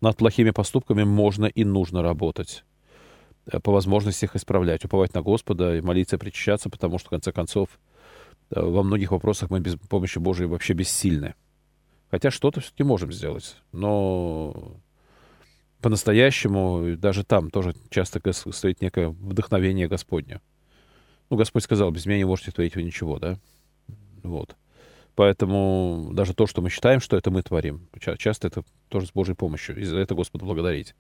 [0.01, 2.65] Над плохими поступками можно и нужно работать.
[3.47, 7.33] Э, по возможности их исправлять, уповать на Господа и молиться, причащаться, потому что, в конце
[7.33, 7.69] концов,
[8.51, 11.35] Э, во многих вопросах мы без помощи Божией вообще бессильны.
[12.11, 13.57] Хотя что-то все-таки можем сделать.
[13.73, 14.77] Но
[15.81, 20.41] по-настоящему даже там тоже часто стоит некое вдохновение Господне.
[21.31, 23.39] Ну, Господь сказал, без меня не можете творить вы ничего, да?
[24.23, 24.57] Вот.
[25.15, 29.35] Поэтому даже то, что мы считаем, что это мы творим, часто это тоже с Божьей
[29.35, 29.79] помощью.
[29.79, 30.95] И за это Господу благодарить.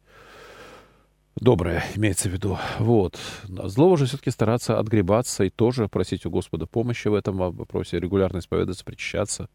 [1.37, 2.59] Доброе имеется в виду.
[2.79, 3.19] Вот.
[3.49, 8.39] Злого же все-таки стараться отгребаться и тоже просить у Господа помощи в этом вопросе, регулярно
[8.39, 9.49] исповедаться, причащаться.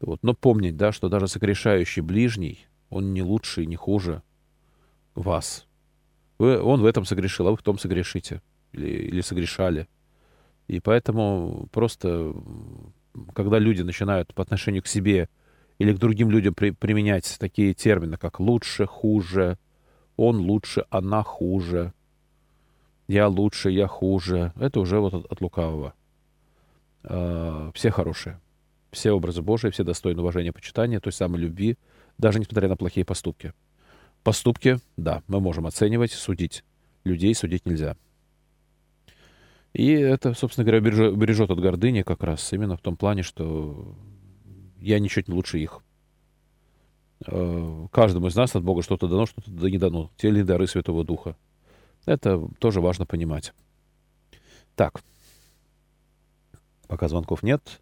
[0.00, 0.22] Вот.
[0.22, 4.22] Но помнить, да, что даже согрешающий ближний, он не лучше и не хуже
[5.14, 5.66] вас.
[6.38, 8.42] Вы, он в этом согрешил, а вы в том согрешите.
[8.74, 9.86] Или, или согрешали.
[10.66, 12.34] И поэтому просто
[13.32, 15.28] когда люди начинают по отношению к себе
[15.78, 19.58] или к другим людям при, применять такие термины, как лучше, хуже,
[20.16, 21.92] он лучше, она хуже,
[23.08, 25.94] я лучше, я хуже, это уже вот от, от лукавого.
[27.02, 28.40] Э, все хорошие,
[28.90, 31.76] все образы Божии, все достойны уважения, почитания, той самой любви,
[32.18, 33.52] даже несмотря на плохие поступки.
[34.22, 36.64] Поступки, да, мы можем оценивать, судить.
[37.04, 37.96] Людей судить нельзя.
[39.74, 43.96] И это, собственно говоря, бережет, бережет от гордыни как раз именно в том плане, что
[44.80, 45.82] я ничуть не лучше их.
[47.26, 50.12] Э, каждому из нас от Бога что-то дано, что-то не дано.
[50.16, 51.36] Те ли дары Святого Духа.
[52.06, 53.52] Это тоже важно понимать.
[54.76, 55.02] Так.
[56.86, 57.80] Пока звонков нет.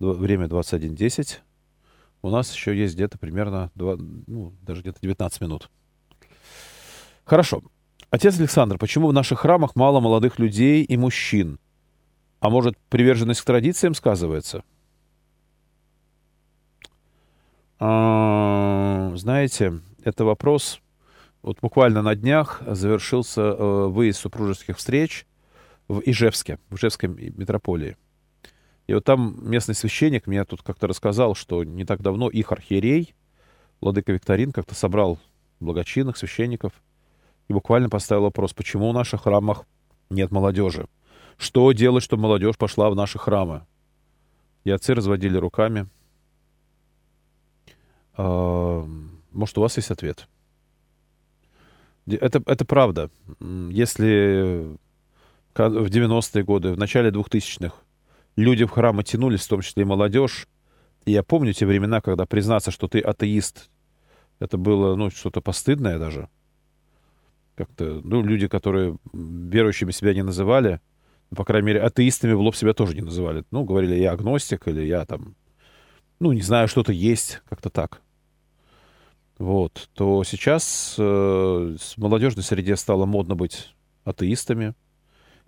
[0.00, 1.38] Время 21.10.
[2.20, 3.96] У нас еще есть где-то примерно, 2,
[4.26, 5.70] ну, даже где-то 19 минут.
[7.24, 7.62] Хорошо.
[8.14, 11.58] Отец Александр, почему в наших храмах мало молодых людей и мужчин?
[12.38, 14.62] А может, приверженность к традициям сказывается?
[17.80, 20.78] А, знаете, это вопрос...
[21.42, 25.26] Вот буквально на днях завершился э, выезд супружеских встреч
[25.88, 27.96] в Ижевске, в Ижевской метрополии.
[28.86, 33.12] И вот там местный священник мне тут как-то рассказал, что не так давно их архиерей,
[33.80, 35.18] владыка Викторин, как-то собрал
[35.58, 36.74] благочинных священников–
[37.48, 39.64] и буквально поставил вопрос, почему в наших храмах
[40.10, 40.86] нет молодежи?
[41.36, 43.66] Что делать, чтобы молодежь пошла в наши храмы?
[44.64, 45.88] И отцы разводили руками.
[48.16, 48.86] А,
[49.32, 50.28] может, у вас есть ответ?
[52.06, 53.10] Это, это правда.
[53.40, 54.76] Если
[55.54, 57.74] в 90-е годы, в начале 2000-х
[58.36, 60.48] люди в храмы тянулись, в том числе и молодежь,
[61.04, 63.68] и я помню те времена, когда признаться, что ты атеист,
[64.38, 66.28] это было, ну, что-то постыдное даже—
[67.54, 70.80] как-то, ну, люди, которые верующими себя не называли,
[71.30, 73.44] ну, по крайней мере, атеистами в лоб себя тоже не называли.
[73.50, 75.34] Ну, говорили, я агностик или я там,
[76.20, 78.02] ну, не знаю, что-то есть, как-то так.
[79.38, 83.74] Вот, то сейчас э, в молодежной среде стало модно быть
[84.04, 84.74] атеистами,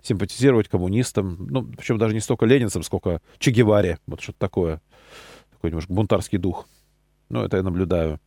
[0.01, 4.81] симпатизировать коммунистам, ну, причем даже не столько ленинцам, сколько Че Геваре, вот что-то такое,
[5.51, 6.67] такой немножко бунтарский дух.
[7.29, 8.19] Ну, это я наблюдаю.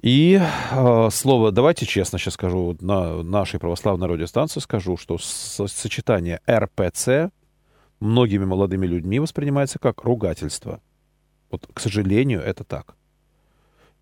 [0.00, 7.32] И э, слово, давайте честно сейчас скажу, на нашей православной радиостанции скажу, что сочетание РПЦ
[7.98, 10.80] многими молодыми людьми воспринимается как ругательство.
[11.50, 12.94] Вот, к сожалению, это так.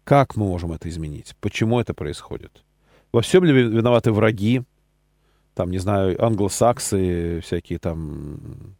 [0.04, 1.34] Как мы можем это изменить?
[1.40, 2.62] Почему это происходит?
[3.10, 4.64] Во всем ли виноваты враги?
[5.54, 8.76] Там, не знаю, англосаксы всякие там,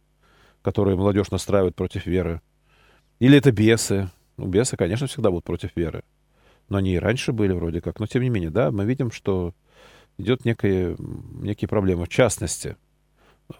[0.61, 2.41] которые молодежь настраивают против веры?
[3.17, 4.11] Или это бесы?
[4.37, 6.03] Ну, бесы, конечно, всегда будут против веры
[6.69, 7.99] но они и раньше были вроде как.
[7.99, 9.53] Но тем не менее, да, мы видим, что
[10.17, 12.05] идет некие, некие проблемы.
[12.05, 12.75] В частности,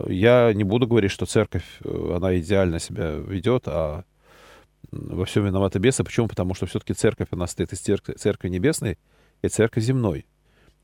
[0.05, 4.03] я не буду говорить, что церковь, э, она идеально себя ведет, а
[4.91, 6.03] во всем виноваты бесы.
[6.03, 6.27] Почему?
[6.27, 8.97] Потому что все-таки церковь, она стоит из церкви, церкви небесной
[9.41, 10.25] и церкви земной.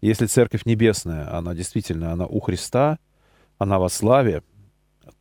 [0.02, 3.00] если церковь небесная, она действительно, она у Христа,
[3.58, 4.44] она во славе,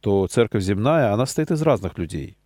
[0.00, 2.36] то церковь земная, она состоит из разных людей.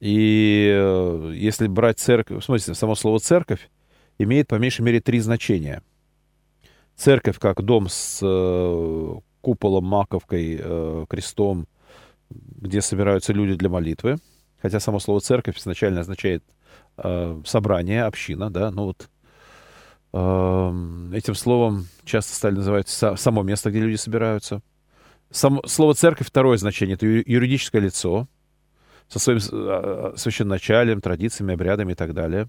[0.00, 3.70] И э, если брать церковь, в смысле, само слово церковь
[4.18, 5.82] имеет по меньшей мере три значения.
[6.96, 11.66] Церковь как дом с э, куполом, маковкой, э, крестом,
[12.30, 14.16] где собираются люди для молитвы.
[14.62, 16.44] Хотя само слово церковь изначально означает
[16.96, 19.08] э, собрание, община, да, ну вот
[20.12, 24.62] э, этим словом часто стали называть само место, где люди собираются.
[25.30, 28.26] Само, слово церковь второе значение это юридическое лицо,
[29.10, 32.48] со своим а, а, священначалием, традициями, обрядами и так далее.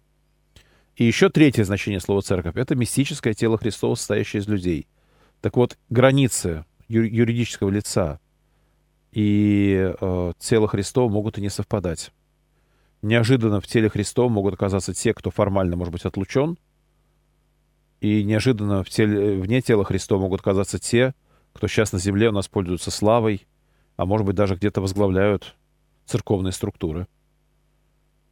[0.96, 4.88] И еще третье значение слова «церковь»— это мистическое тело Христова, состоящее из людей.
[5.42, 8.20] Так вот, границы юридического лица
[9.12, 12.12] и э, тело Христова могут и не совпадать.
[13.02, 16.58] Неожиданно в теле Христова могут оказаться те, кто формально может быть отлучен,
[18.02, 21.16] и неожиданно в теле, вне тела Христова могут оказаться те,
[21.54, 23.48] кто сейчас на земле у нас пользуются славой,
[23.96, 25.56] а может быть даже где-то возглавляют
[26.12, 27.08] церковные структуры.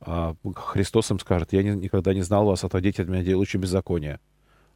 [0.01, 4.19] А Христос им скажет, я никогда не знал вас, отойдите от меня, делающие беззаконие.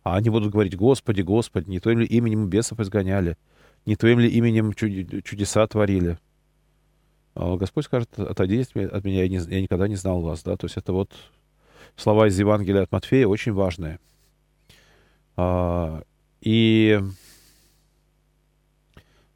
[0.03, 3.37] А они будут говорить, Господи, Господи, не то ли именем бесов изгоняли,
[3.85, 6.17] Не твоим ли именем чуд- чудеса творили?
[7.35, 10.43] А Господь скажет, отойди от меня, я, я никогда не знал вас.
[10.43, 10.55] Да?
[10.55, 11.11] То есть это вот
[11.95, 13.99] слова из Евангелия от Матфея очень важные.
[15.35, 16.03] А,
[16.41, 16.99] и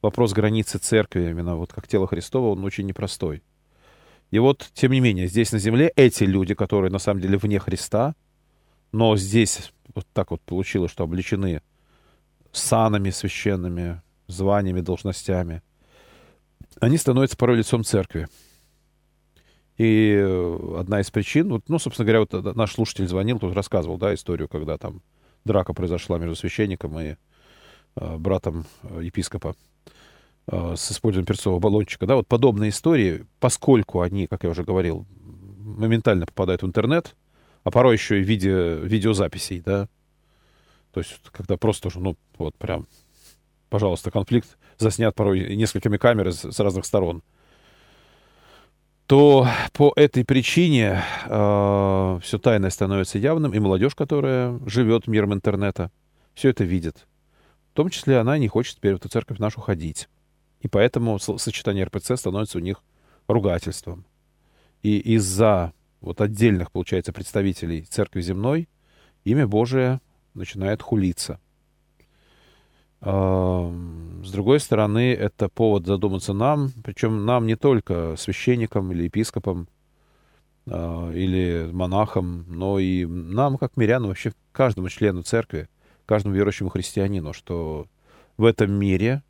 [0.02, 3.42] вопрос границы церкви, именно вот как тело Христова, он очень непростой.
[4.32, 7.60] И вот, тем не менее, здесь на земле эти люди, которые на самом деле вне
[7.60, 8.16] Христа,
[8.92, 11.62] но здесь вот так вот получилось, что обличены
[12.52, 15.62] санами священными, званиями, должностями,
[16.80, 18.28] они становятся порой лицом церкви.
[19.78, 20.16] И
[20.78, 24.48] одна из причин, вот, ну, собственно говоря, вот наш слушатель звонил, тут рассказывал, да, историю,
[24.48, 25.02] когда там
[25.46, 27.16] драка произошла между священником и
[27.96, 29.77] э, братом э, епископа э,
[30.50, 35.06] с использованием перцового баллончика, да, вот подобные истории, поскольку они, как я уже говорил,
[35.60, 37.16] моментально попадают в интернет,
[37.64, 39.90] а порой еще и в виде видеозаписей, да,
[40.94, 42.88] то есть когда просто уже, ну, вот прям,
[43.70, 47.24] пожалуйста, конфликт заснят порой несколькими камерами с, с разных сторон,
[49.06, 55.92] то по этой причине э, все тайное становится явным, и молодежь, которая живет миром интернета,
[56.34, 57.08] все это видит.
[57.72, 60.10] В том числе она не хочет теперь в эту церковь нашу ходить.
[60.62, 62.84] И поэтому сочетание РПЦ становится у них
[63.28, 64.06] ругательством.
[64.82, 68.70] И из-за вот отдельных, получается, представителей церкви земной
[69.24, 70.00] имя Божие
[70.34, 71.40] начинает хулиться.
[73.00, 79.68] С другой стороны, это повод задуматься нам, причем нам не только священникам или епископам,
[80.70, 85.70] а, или монахам, но и нам, как мирянам, вообще каждому члену церкви,
[86.06, 87.88] каждому верующему христианину, что
[88.36, 89.22] в этом мире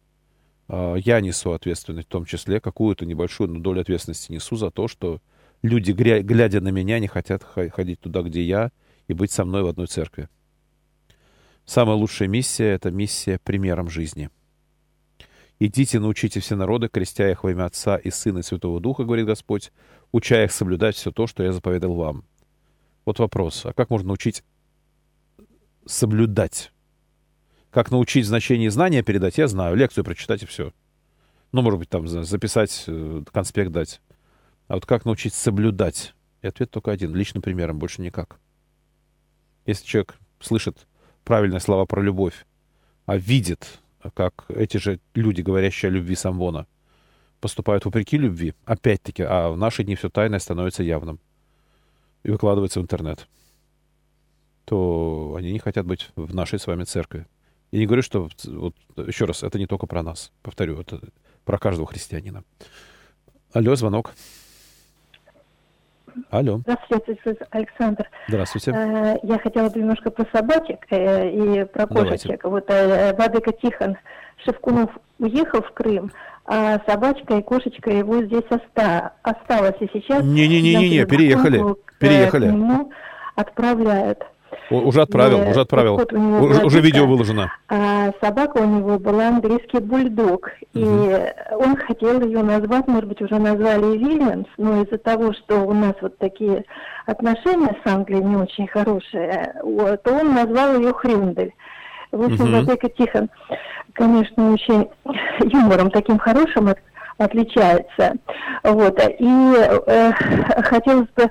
[0.70, 5.22] я несу ответственность, в том числе какую-то небольшую но долю ответственности несу за то, что
[5.62, 8.72] люди, глядя на меня, не хотят ходить туда, где я,
[9.08, 10.28] и быть со мной в одной церкви.
[11.66, 14.30] Самая лучшая миссия— это миссия примером жизни.
[15.60, 19.26] «Идите, научите все народы, крестя их во имя Отца и Сына и Святого Духа,— говорит
[19.26, 19.72] Господь,—
[20.12, 22.26] уча их соблюдать все то, что я заповедал вам».
[23.06, 24.44] Вот вопрос, а как можно научить
[25.86, 26.72] соблюдать?
[27.78, 29.76] Как научить значение знания передать, я знаю.
[29.76, 30.74] Лекцию прочитать и все.
[31.52, 34.02] Ну, может быть, там записать, э, конспект дать.
[34.68, 36.16] А вот как научить соблюдать?
[36.42, 37.14] И ответ только один.
[37.14, 38.40] Личным примером, больше никак.
[39.68, 40.88] Если человек слышит
[41.24, 42.48] правильные слова про любовь,
[43.06, 43.80] а видит,
[44.16, 46.66] как эти же люди, говорящие о любви Самвона,
[47.40, 51.20] поступают вопреки любви, опять-таки, а в наши дни все тайное становится явным
[52.24, 53.28] и выкладывается в интернет,
[54.66, 57.28] то они не хотят быть в нашей с вами церкви.
[57.72, 58.30] Я не говорю, что...
[58.46, 60.32] Вот, еще раз, это не только про нас.
[60.42, 61.00] Повторю, это
[61.44, 62.44] про каждого христианина.
[63.54, 64.14] Алло, звонок.
[66.30, 66.60] Алло.
[66.60, 67.18] Здравствуйте,
[67.52, 68.10] Александр.
[68.28, 68.72] Здравствуйте.
[68.72, 72.42] Э, я хотела бы немножко про собачек э, и про кошечек.
[72.42, 72.48] Давайте.
[72.50, 73.98] Вот э, Владыка Тихон
[74.44, 74.90] Шевкунов
[75.20, 76.12] уехал в Крым,
[76.46, 79.76] а собачка и кошечка его здесь оста осталась.
[79.80, 80.24] И сейчас...
[80.24, 81.76] Не-не-не, переехали.
[82.00, 82.50] Переехали.
[82.50, 82.92] К нему
[83.36, 84.24] отправляют.
[84.70, 85.96] Уже отправил, уже отправил.
[85.96, 87.52] Уже, уже видео выложено.
[87.70, 90.50] А собака у него была английский бульдог.
[90.74, 90.84] Угу.
[90.84, 95.74] И он хотел ее назвать, может быть, уже назвали Вильямс, но из-за того, что у
[95.74, 96.66] нас вот такие
[97.06, 101.54] отношения с Англией не очень хорошие, вот, то он назвал ее Хрюндель.
[102.12, 102.52] В общем, угу.
[102.52, 103.30] Владыка Тихон,
[103.94, 104.90] конечно, очень
[105.52, 106.70] юмором таким хорошим
[107.18, 108.16] отличается.
[108.64, 109.00] Вот.
[109.00, 110.12] И э,
[110.64, 111.30] хотелось бы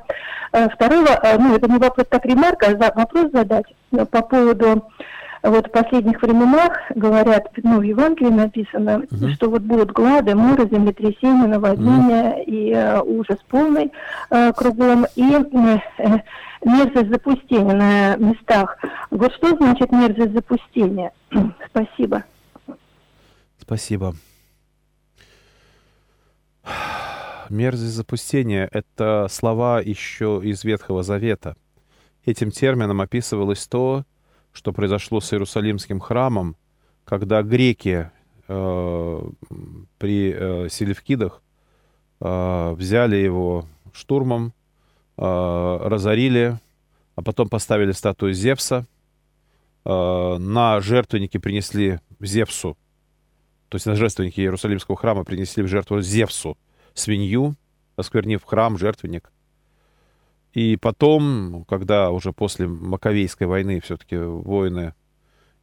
[0.52, 4.90] э, второго, э, ну, это не вопрос, так ремарка, а вопрос задать э, по поводу
[5.42, 10.68] вот в последних временах говорят, ну, в Евангелии написано, uh что вот будут глады, моры,
[10.68, 13.92] землетрясения, наводнения uh и э, ужас полный
[14.30, 16.18] э, кругом, и э,
[16.64, 18.78] мерзость запустения на местах.
[19.10, 21.12] Вот что значит мерзость запустения?
[21.70, 22.24] Спасибо.
[23.60, 24.14] Спасибо.
[27.48, 31.56] Мерзость запустения— это слова еще из Ветхого Завета.
[32.24, 34.04] Этим термином описывалось то,
[34.52, 36.56] что произошло с Иерусалимским храмом,
[37.04, 38.10] когда греки
[38.48, 39.30] э,
[39.98, 41.42] при э, Селевкидах
[42.20, 44.52] э, взяли его штурмом,
[45.16, 46.58] э, разорили,
[47.14, 48.86] а потом поставили статую Зевса,
[49.84, 52.76] э, на жертвенники принесли Зевсу,
[53.68, 56.56] то есть жертвенники Иерусалимского храма принесли в жертву Зевсу
[56.94, 57.54] свинью,
[57.96, 59.30] осквернив храм, жертвенник.
[60.52, 64.94] И потом, когда уже после Маковейской войны все-таки воины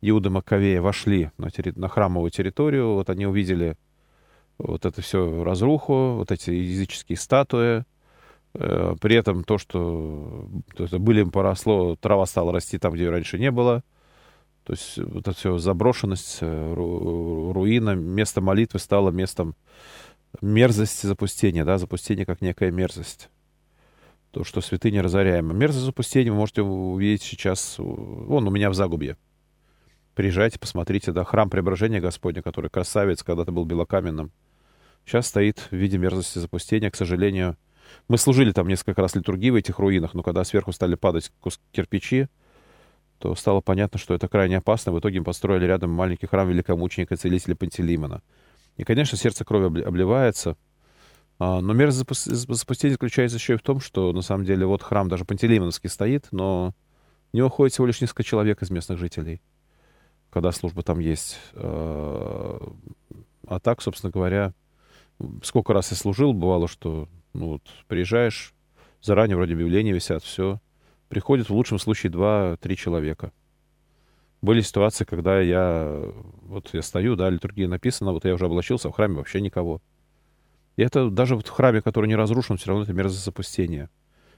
[0.01, 1.73] Иуда Маковея вошли на, терри...
[1.75, 3.77] на храмовую территорию, вот они увидели
[4.57, 7.85] вот это все разруху, вот эти языческие статуи,
[8.53, 13.09] э, при этом то, что то, что былем поросло, трава стала расти там, где ее
[13.09, 13.83] раньше не было,
[14.65, 19.55] То есть вот эта все заброшенность, э, руина, место молитвы стало местом
[20.41, 23.29] мерзости запустения, да, запустение как некая мерзость.
[24.31, 25.53] То, что святыня разоряема.
[25.53, 29.17] Мерзость запустения вы можете увидеть сейчас, вон у меня в Загубье.
[30.15, 34.31] Приезжайте, посмотрите, да, храм Преображения Господня, который красавец, когда-то был белокаменным.
[35.05, 37.57] Сейчас стоит в виде мерзости запустения, к сожалению.
[38.07, 41.31] Мы служили там несколько раз литургии в этих руинах, но когда сверху стали падать
[41.71, 42.27] кирпичи,
[43.23, 44.91] то стало понятно, что это крайне опасно.
[44.91, 48.21] В итоге построили рядом маленький храм великомученика целителя Пантелеймона.
[48.75, 50.57] И, конечно, сердце крови обливается.
[51.39, 55.07] А, но мерзость запустения заключается еще и в том, что, на самом деле, вот храм
[55.07, 56.73] даже Пантелеймоновский стоит, но
[57.31, 59.41] в него ходит всего лишь несколько человек из местных жителей,
[60.29, 61.39] когда служба там есть.
[61.53, 62.73] А,
[63.47, 64.53] а так, собственно говоря,
[65.43, 68.53] сколько раз я служил, бывало, что ну, вот, приезжаешь,
[69.01, 70.59] заранее вроде объявления висят, все,
[71.13, 73.31] приходит в лучшем случае два-три человека.
[74.41, 76.11] Были ситуации, когда я,
[76.41, 79.79] вот я стою, да, литургия написана, вот я уже облачился, в храме вообще никого.
[80.75, 83.91] И это даже вот в храме, который не разрушен, все равно это мерзость запустения.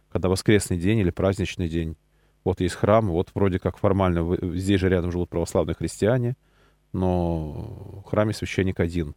[0.09, 1.95] Когда воскресный день или праздничный день,
[2.43, 6.35] вот есть храм, вот вроде как формально, здесь же рядом живут православные христиане,
[6.91, 9.15] но в храме священник один.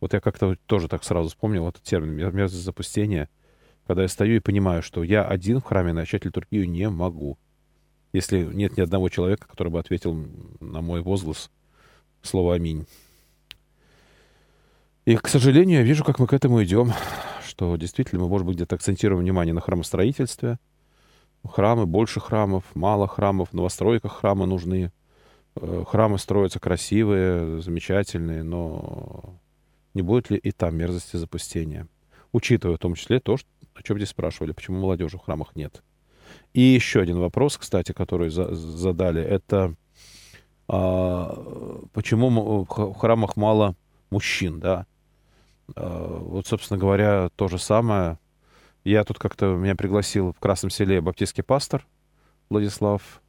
[0.00, 3.28] Вот я как-то тоже так сразу вспомнил этот термин мерзость запустения—
[3.86, 7.38] когда я стою и понимаю, что я один в храме начать литургию не могу.
[8.12, 10.16] Если нет ни одного человека, который бы ответил
[10.60, 11.50] на мой возглас
[12.22, 12.86] слово «Аминь».
[15.04, 16.92] И, к сожалению, я вижу, как мы к этому идем,
[17.46, 20.58] что действительно мы, может быть, где-то акцентируем внимание на храмостроительстве.
[21.46, 24.92] Храмы, больше храмов, мало храмов, в новостройках храмы нужны.
[25.56, 29.38] Э, храмы строятся красивые, замечательные, но
[29.92, 31.86] не будет ли и там мерзости запустения?
[32.32, 35.82] Учитывая в том числе то, что о чем здесь спрашивали, почему молодежи в храмах нет.
[36.52, 39.74] И еще один вопрос, кстати, который за, задали, это
[40.68, 43.76] а, почему в храмах мало
[44.10, 44.86] мужчин, да?
[45.76, 48.18] А, вот, собственно говоря, то же самое.
[48.84, 51.86] Я тут как-то, меня пригласил в Красном селе баптистский пастор
[52.50, 53.22] Владислав.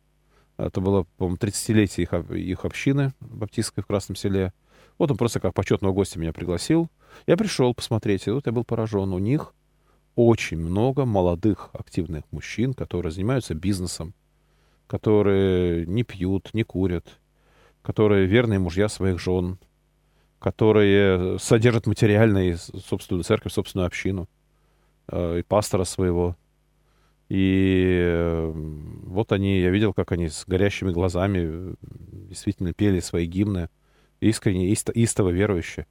[0.57, 4.53] Это было, по-моему, 30-летие их, их общины баптистской в Красном селе.
[4.97, 6.89] Вот он просто как почетного гостя меня пригласил.
[7.27, 9.13] Я пришел посмотреть, и вот я был поражен.
[9.13, 9.53] У них
[10.15, 14.13] очень много молодых активных мужчин, которые занимаются бизнесом,
[14.87, 17.19] которые не пьют, не курят,
[17.81, 19.57] которые верные мужья своих жен,
[20.39, 24.29] которые содержат материально и собственную церковь, собственную общину,
[25.07, 26.37] э, и пастора своего.
[27.29, 31.73] И э, вот они, я видел, как они с горящими глазами э,
[32.29, 33.69] действительно пели свои гимны,
[34.19, 35.87] искренне, истово верующие.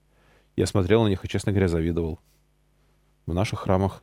[0.56, 2.20] Я смотрел на них и, честно говоря, завидовал.
[3.26, 4.02] В наших храмах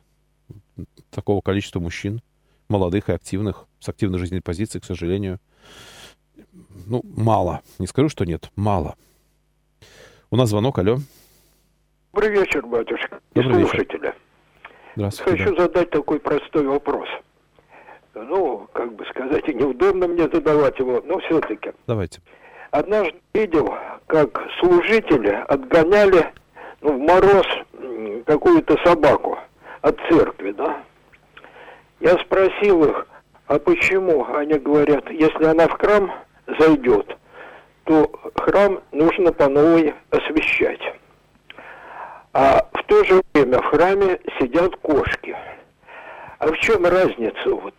[1.10, 2.22] такого количества мужчин,
[2.68, 5.38] молодых и активных, с активной жизненной позицией, к сожалению,
[6.86, 7.62] ну, мало.
[7.78, 8.96] Не скажу, что нет, мало.
[10.30, 10.98] У нас звонок, алло.
[12.12, 13.20] Добрый вечер, батюшка.
[13.34, 14.08] Добрый слушателя.
[14.08, 14.16] Вечер.
[14.96, 15.44] Здравствуйте.
[15.44, 15.62] Хочу да.
[15.62, 17.08] задать такой простой вопрос.
[18.14, 21.72] Ну, как бы сказать, и неудобно мне задавать его, но все-таки.
[21.86, 22.20] Давайте.
[22.70, 23.74] Однажды видел,
[24.06, 26.32] как служители отгоняли
[26.82, 27.46] ну, в мороз
[28.26, 29.38] какую-то собаку
[29.82, 30.82] от церкви, да.
[32.00, 33.06] Я спросил их,
[33.46, 34.24] а почему?
[34.34, 36.10] Они говорят, если она в храм
[36.58, 37.16] зайдет,
[37.84, 40.80] то храм нужно по новой освещать.
[42.32, 45.36] А в то же время в храме сидят кошки.
[46.38, 47.74] А в чем разница вот?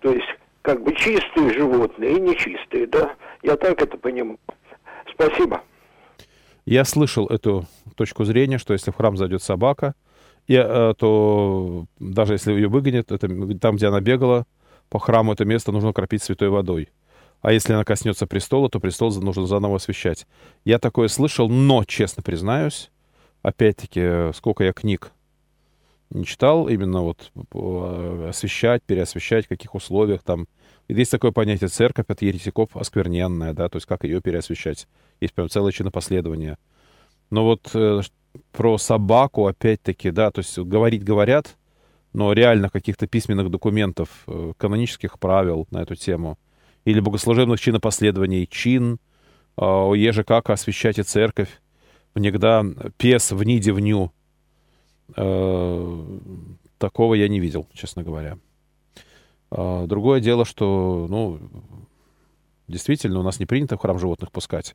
[0.00, 0.28] То есть
[0.62, 3.14] как бы чистые животные и нечистые, да?
[3.42, 4.38] Я так это понимаю.
[5.12, 5.62] Спасибо.
[6.64, 9.94] Я слышал эту точку зрения, что если в храм зайдет собака,
[10.46, 13.28] и, э, то даже если ее выгонят, это,
[13.58, 14.46] там, где она бегала,
[14.88, 16.88] по храму это место нужно кропить святой водой.
[17.42, 20.26] А если она коснется престола, то престол нужно заново освещать.
[20.64, 22.90] Я такое слышал, но, честно признаюсь,
[23.42, 25.12] опять-таки, сколько я книг
[26.10, 30.46] не читал, именно вот э, освещать, переосвещать, в каких условиях там.
[30.88, 34.86] И есть такое понятие церковь от еретиков оскверненная, да, то есть как ее переосвещать.
[35.20, 36.58] Есть прям целое чинопоследование.
[37.30, 38.02] Но вот э,
[38.52, 41.56] про собаку, опять-таки, да, то есть говорить говорят,
[42.12, 46.38] но реально каких-то письменных документов, э, канонических правил на эту тему,
[46.84, 48.98] или богослужебных чинопоследований, чин,
[49.58, 49.62] э,
[49.96, 51.60] еже как освящать и церковь,
[52.14, 52.64] внегда
[52.96, 54.12] пес в ниде вню.
[55.16, 56.18] Э,
[56.78, 58.38] такого я не видел, честно говоря.
[59.50, 61.38] Другое дело, что, ну,
[62.66, 64.74] действительно, у нас не принято в храм животных пускать.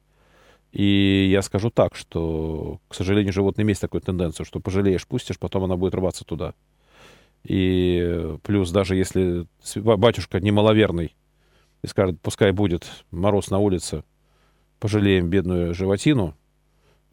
[0.71, 5.65] И я скажу так, что, к сожалению, животное имеет такую тенденцию, что пожалеешь, пустишь, потом
[5.65, 6.53] она будет рваться туда.
[7.43, 11.15] И плюс даже если батюшка немаловерный,
[11.81, 14.03] и скажет, пускай будет мороз на улице,
[14.79, 16.35] пожалеем бедную животину,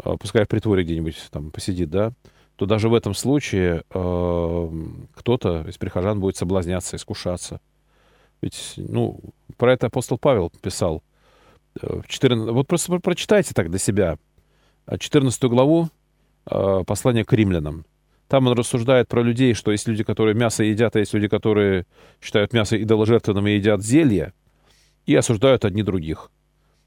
[0.02, 2.12] а пускай в притворе где-нибудь там посидит, да,
[2.56, 4.70] то даже в этом случае э,
[5.14, 7.60] кто-то из прихожан будет соблазняться, искушаться.
[8.40, 9.20] Ведь, ну,
[9.56, 11.02] про это апостол Павел писал.
[11.82, 14.18] В 14, вот просто прочитайте так для себя.
[14.86, 15.88] 14 главу
[16.50, 17.84] э, послания к римлянам.
[18.28, 21.86] Там он рассуждает про людей, что есть люди, которые мясо едят, а есть люди, которые
[22.20, 24.34] считают мясо идоложертвенным и едят зелья,
[25.06, 26.30] и осуждают одни других.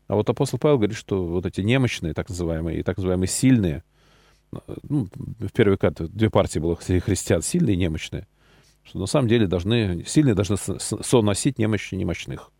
[0.08, 3.84] А вот апостол Павел говорит, что вот эти немощные, так называемые, и так называемые сильные,
[4.84, 5.08] ну,
[5.40, 8.28] в первый века две партии было христиан, сильные и немощные,
[8.84, 12.52] что на самом деле должны, сильные должны соносить немощи немощных.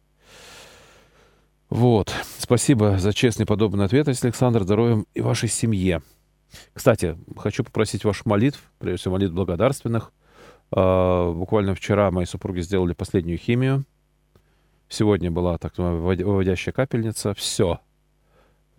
[1.72, 2.14] Вот.
[2.38, 4.64] Спасибо за честный подобный ответ, Александр.
[4.64, 6.02] Здоровьем и вашей семье.
[6.74, 10.12] Кстати, хочу попросить ваших молитв, прежде всего молитв благодарственных.
[10.74, 13.86] Uh, буквально вчера мои супруги сделали последнюю химию.
[14.90, 17.34] Сегодня была так выводящая капельница.
[17.36, 17.80] Все.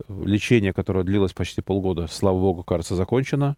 [0.07, 3.57] Лечение, которое длилось почти полгода, слава богу, кажется, закончено.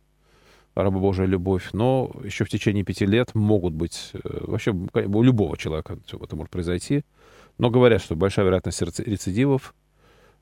[0.75, 1.71] Раба Божия любовь.
[1.73, 4.11] Но еще в течение пяти лет могут быть...
[4.13, 7.03] Э, вообще у любого человека это может произойти.
[7.57, 9.73] Но говорят, что большая вероятность рецидивов.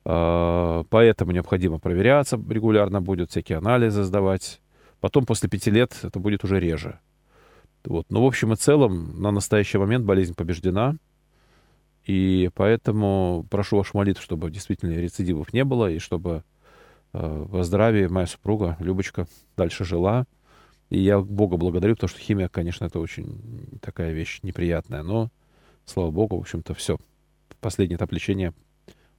[0.06, 4.62] А, поэтому необходимо проверяться регулярно будет, всякие анализы сдавать.
[5.00, 7.00] Потом, после пяти лет, это будет уже реже.
[7.86, 8.06] Вот.
[8.10, 10.96] Но в общем и целом, на настоящий момент болезнь побеждена.
[12.06, 16.44] И поэтому прошу вашу молитву, чтобы действительно рецидивов не было, и чтобы
[17.14, 20.26] э, во здравии моя супруга, Любочка, дальше жила.
[20.90, 25.02] И я Бога благодарю, потому что химия, конечно, это очень такая вещь неприятная.
[25.02, 25.30] Но,
[25.86, 26.98] слава Богу, в общем-то, все.
[27.60, 28.54] Последнее этап лечения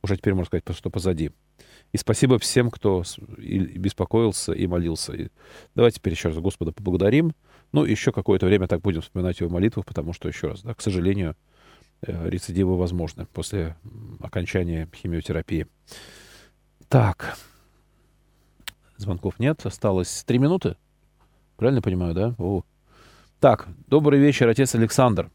[0.04, 1.30] уже теперь, можно сказать, что позади.
[1.92, 3.02] И спасибо всем, кто
[3.38, 5.12] и беспокоился и молился.
[5.14, 5.28] И
[5.74, 7.34] давайте теперь еще раз Господа поблагодарим.
[7.72, 10.80] Ну, еще какое-то время так будем вспоминать его молитву, потому что, еще раз, да, к
[10.80, 11.36] сожалению,
[12.02, 13.76] э, рецидивы возможны после
[14.20, 15.66] окончания химиотерапии.
[16.88, 17.38] Так.
[18.96, 19.64] Звонков нет.
[19.64, 20.76] Осталось три минуты.
[21.56, 22.34] Правильно понимаю, да?
[22.38, 22.62] О.
[23.40, 25.30] Так, добрый вечер, отец Александр.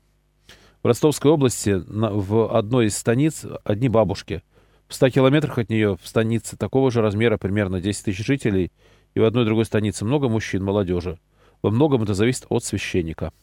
[0.82, 4.44] В Ростовской области на, в одной из станиц одни бабушки.
[4.88, 8.72] В 100 километрах от нее в станице такого же размера, примерно 10 тысяч жителей,
[9.14, 11.20] и в одной другой станице много мужчин, молодежи.
[11.62, 13.34] Во многом это зависит от священника.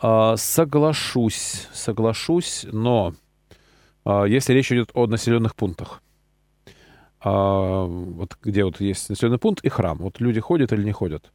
[0.00, 3.14] А, соглашусь, соглашусь, но
[4.04, 6.00] а, если речь идет о населенных пунктах,
[7.20, 11.32] а, вот где вот есть населенный пункт и храм, вот люди ходят или не ходят.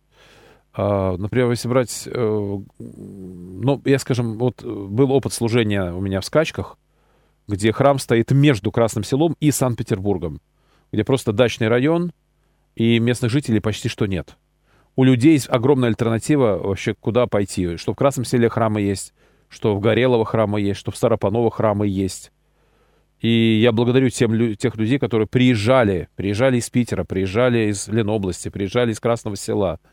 [0.74, 6.26] А, например, если брать, э, ну, я, скажем, вот был опыт служения у меня в
[6.26, 6.78] скачках,
[7.48, 10.42] где храм стоит между Красным селом и Санкт-Петербургом,
[10.92, 12.12] где просто дачный район,
[12.76, 14.38] и местных жителей почти что нет
[15.00, 17.78] у людей есть огромная альтернатива вообще, куда пойти.
[17.78, 19.14] Что в Красном селе храмы есть,
[19.48, 22.34] что в Горелово храмы есть, что в Старопаново храмы есть.
[23.22, 28.92] И я благодарю тем, тех людей, которые приезжали, приезжали из Питера, приезжали из Ленобласти, приезжали
[28.92, 29.88] из Красного села, э,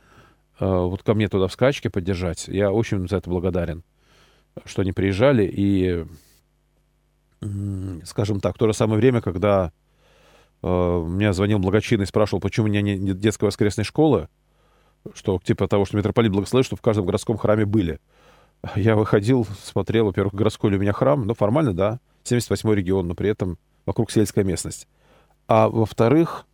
[0.59, 2.49] вот ко мне туда в скачке поддержать.
[2.49, 3.83] Я очень за это благодарен,
[4.65, 5.49] что они приезжали.
[5.53, 6.07] И,
[8.05, 9.73] скажем так, в то же самое время, когда
[10.63, 14.29] э, мне звонил благочинный и спрашивал, почему у меня нет детской воскресной школы,
[15.15, 18.01] что типа того, что митрополит благословит, что в каждом городском храме были.
[18.75, 23.15] Я выходил, смотрел, во-первых, городской ли у меня храм, ну, формально, да, 78-й регион, но
[23.15, 24.89] при этом вокруг сельская местность.
[25.47, 26.47] А во-вторых,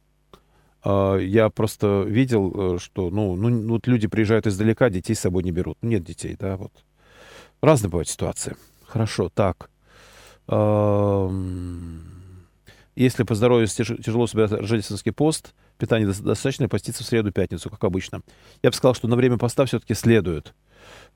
[0.85, 5.53] я просто видел, э, что, ну, ну, вот люди приезжают издалека, детей с собой не
[5.53, 5.79] берут.
[5.83, 6.73] Ну, нет детей, да, вот.
[7.61, 8.57] Разные бывают ситуации.
[8.87, 9.71] Хорошо, так.
[12.95, 18.23] Если по здоровью тяжело собирать рождественский пост, питание достаточно поститься в среду-пятницу, как обычно.
[18.63, 20.53] Я бы сказал, что на время поста все-таки следует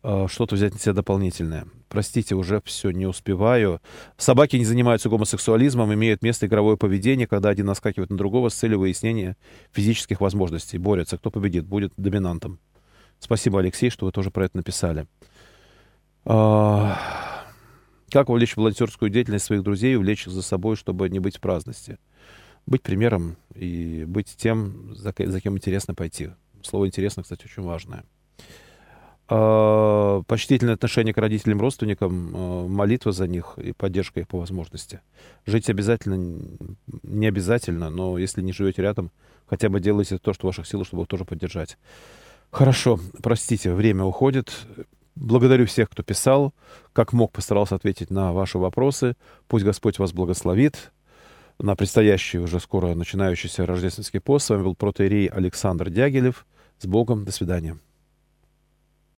[0.02, 1.66] что-то взять на себя дополнительное.
[1.88, 3.80] Простите, уже все, не успеваю.
[4.16, 8.78] Собаки не занимаются гомосексуализмом, имеют место игровое поведение, когда один наскакивает на другого с целью
[8.80, 9.36] выяснения
[9.72, 10.78] физических возможностей.
[10.78, 11.18] Борются.
[11.18, 12.60] Кто победит, будет доминантом.
[13.18, 15.06] Спасибо, Алексей, что вы тоже про это написали.
[16.24, 16.98] А,
[18.10, 21.40] как увлечь волонтерскую деятельность своих друзей и увлечь их за собой, чтобы не быть в
[21.40, 21.98] праздности?
[22.66, 26.30] Быть примером и быть тем, за кем интересно пойти.
[26.62, 28.04] Слово «интересно», кстати, очень важное.
[29.28, 35.00] А, почтительное отношение к родителям, родственникам, а, молитва за них и поддержка их по возможности.
[35.46, 36.40] Жить обязательно,
[37.02, 39.10] не обязательно, но если не живете рядом,
[39.46, 41.76] хотя бы делайте то, что в ваших силах, чтобы их тоже поддержать.
[42.50, 44.52] Хорошо, простите, время уходит.
[45.16, 46.52] Благодарю всех, кто писал.
[46.92, 49.16] Как мог, постарался ответить на ваши вопросы.
[49.48, 50.92] Пусть Господь вас благословит
[51.58, 54.46] на предстоящий уже скоро начинающийся рождественский пост.
[54.46, 56.46] С вами был протеерей Александр Дягилев.
[56.78, 57.24] С Богом.
[57.24, 57.78] До свидания.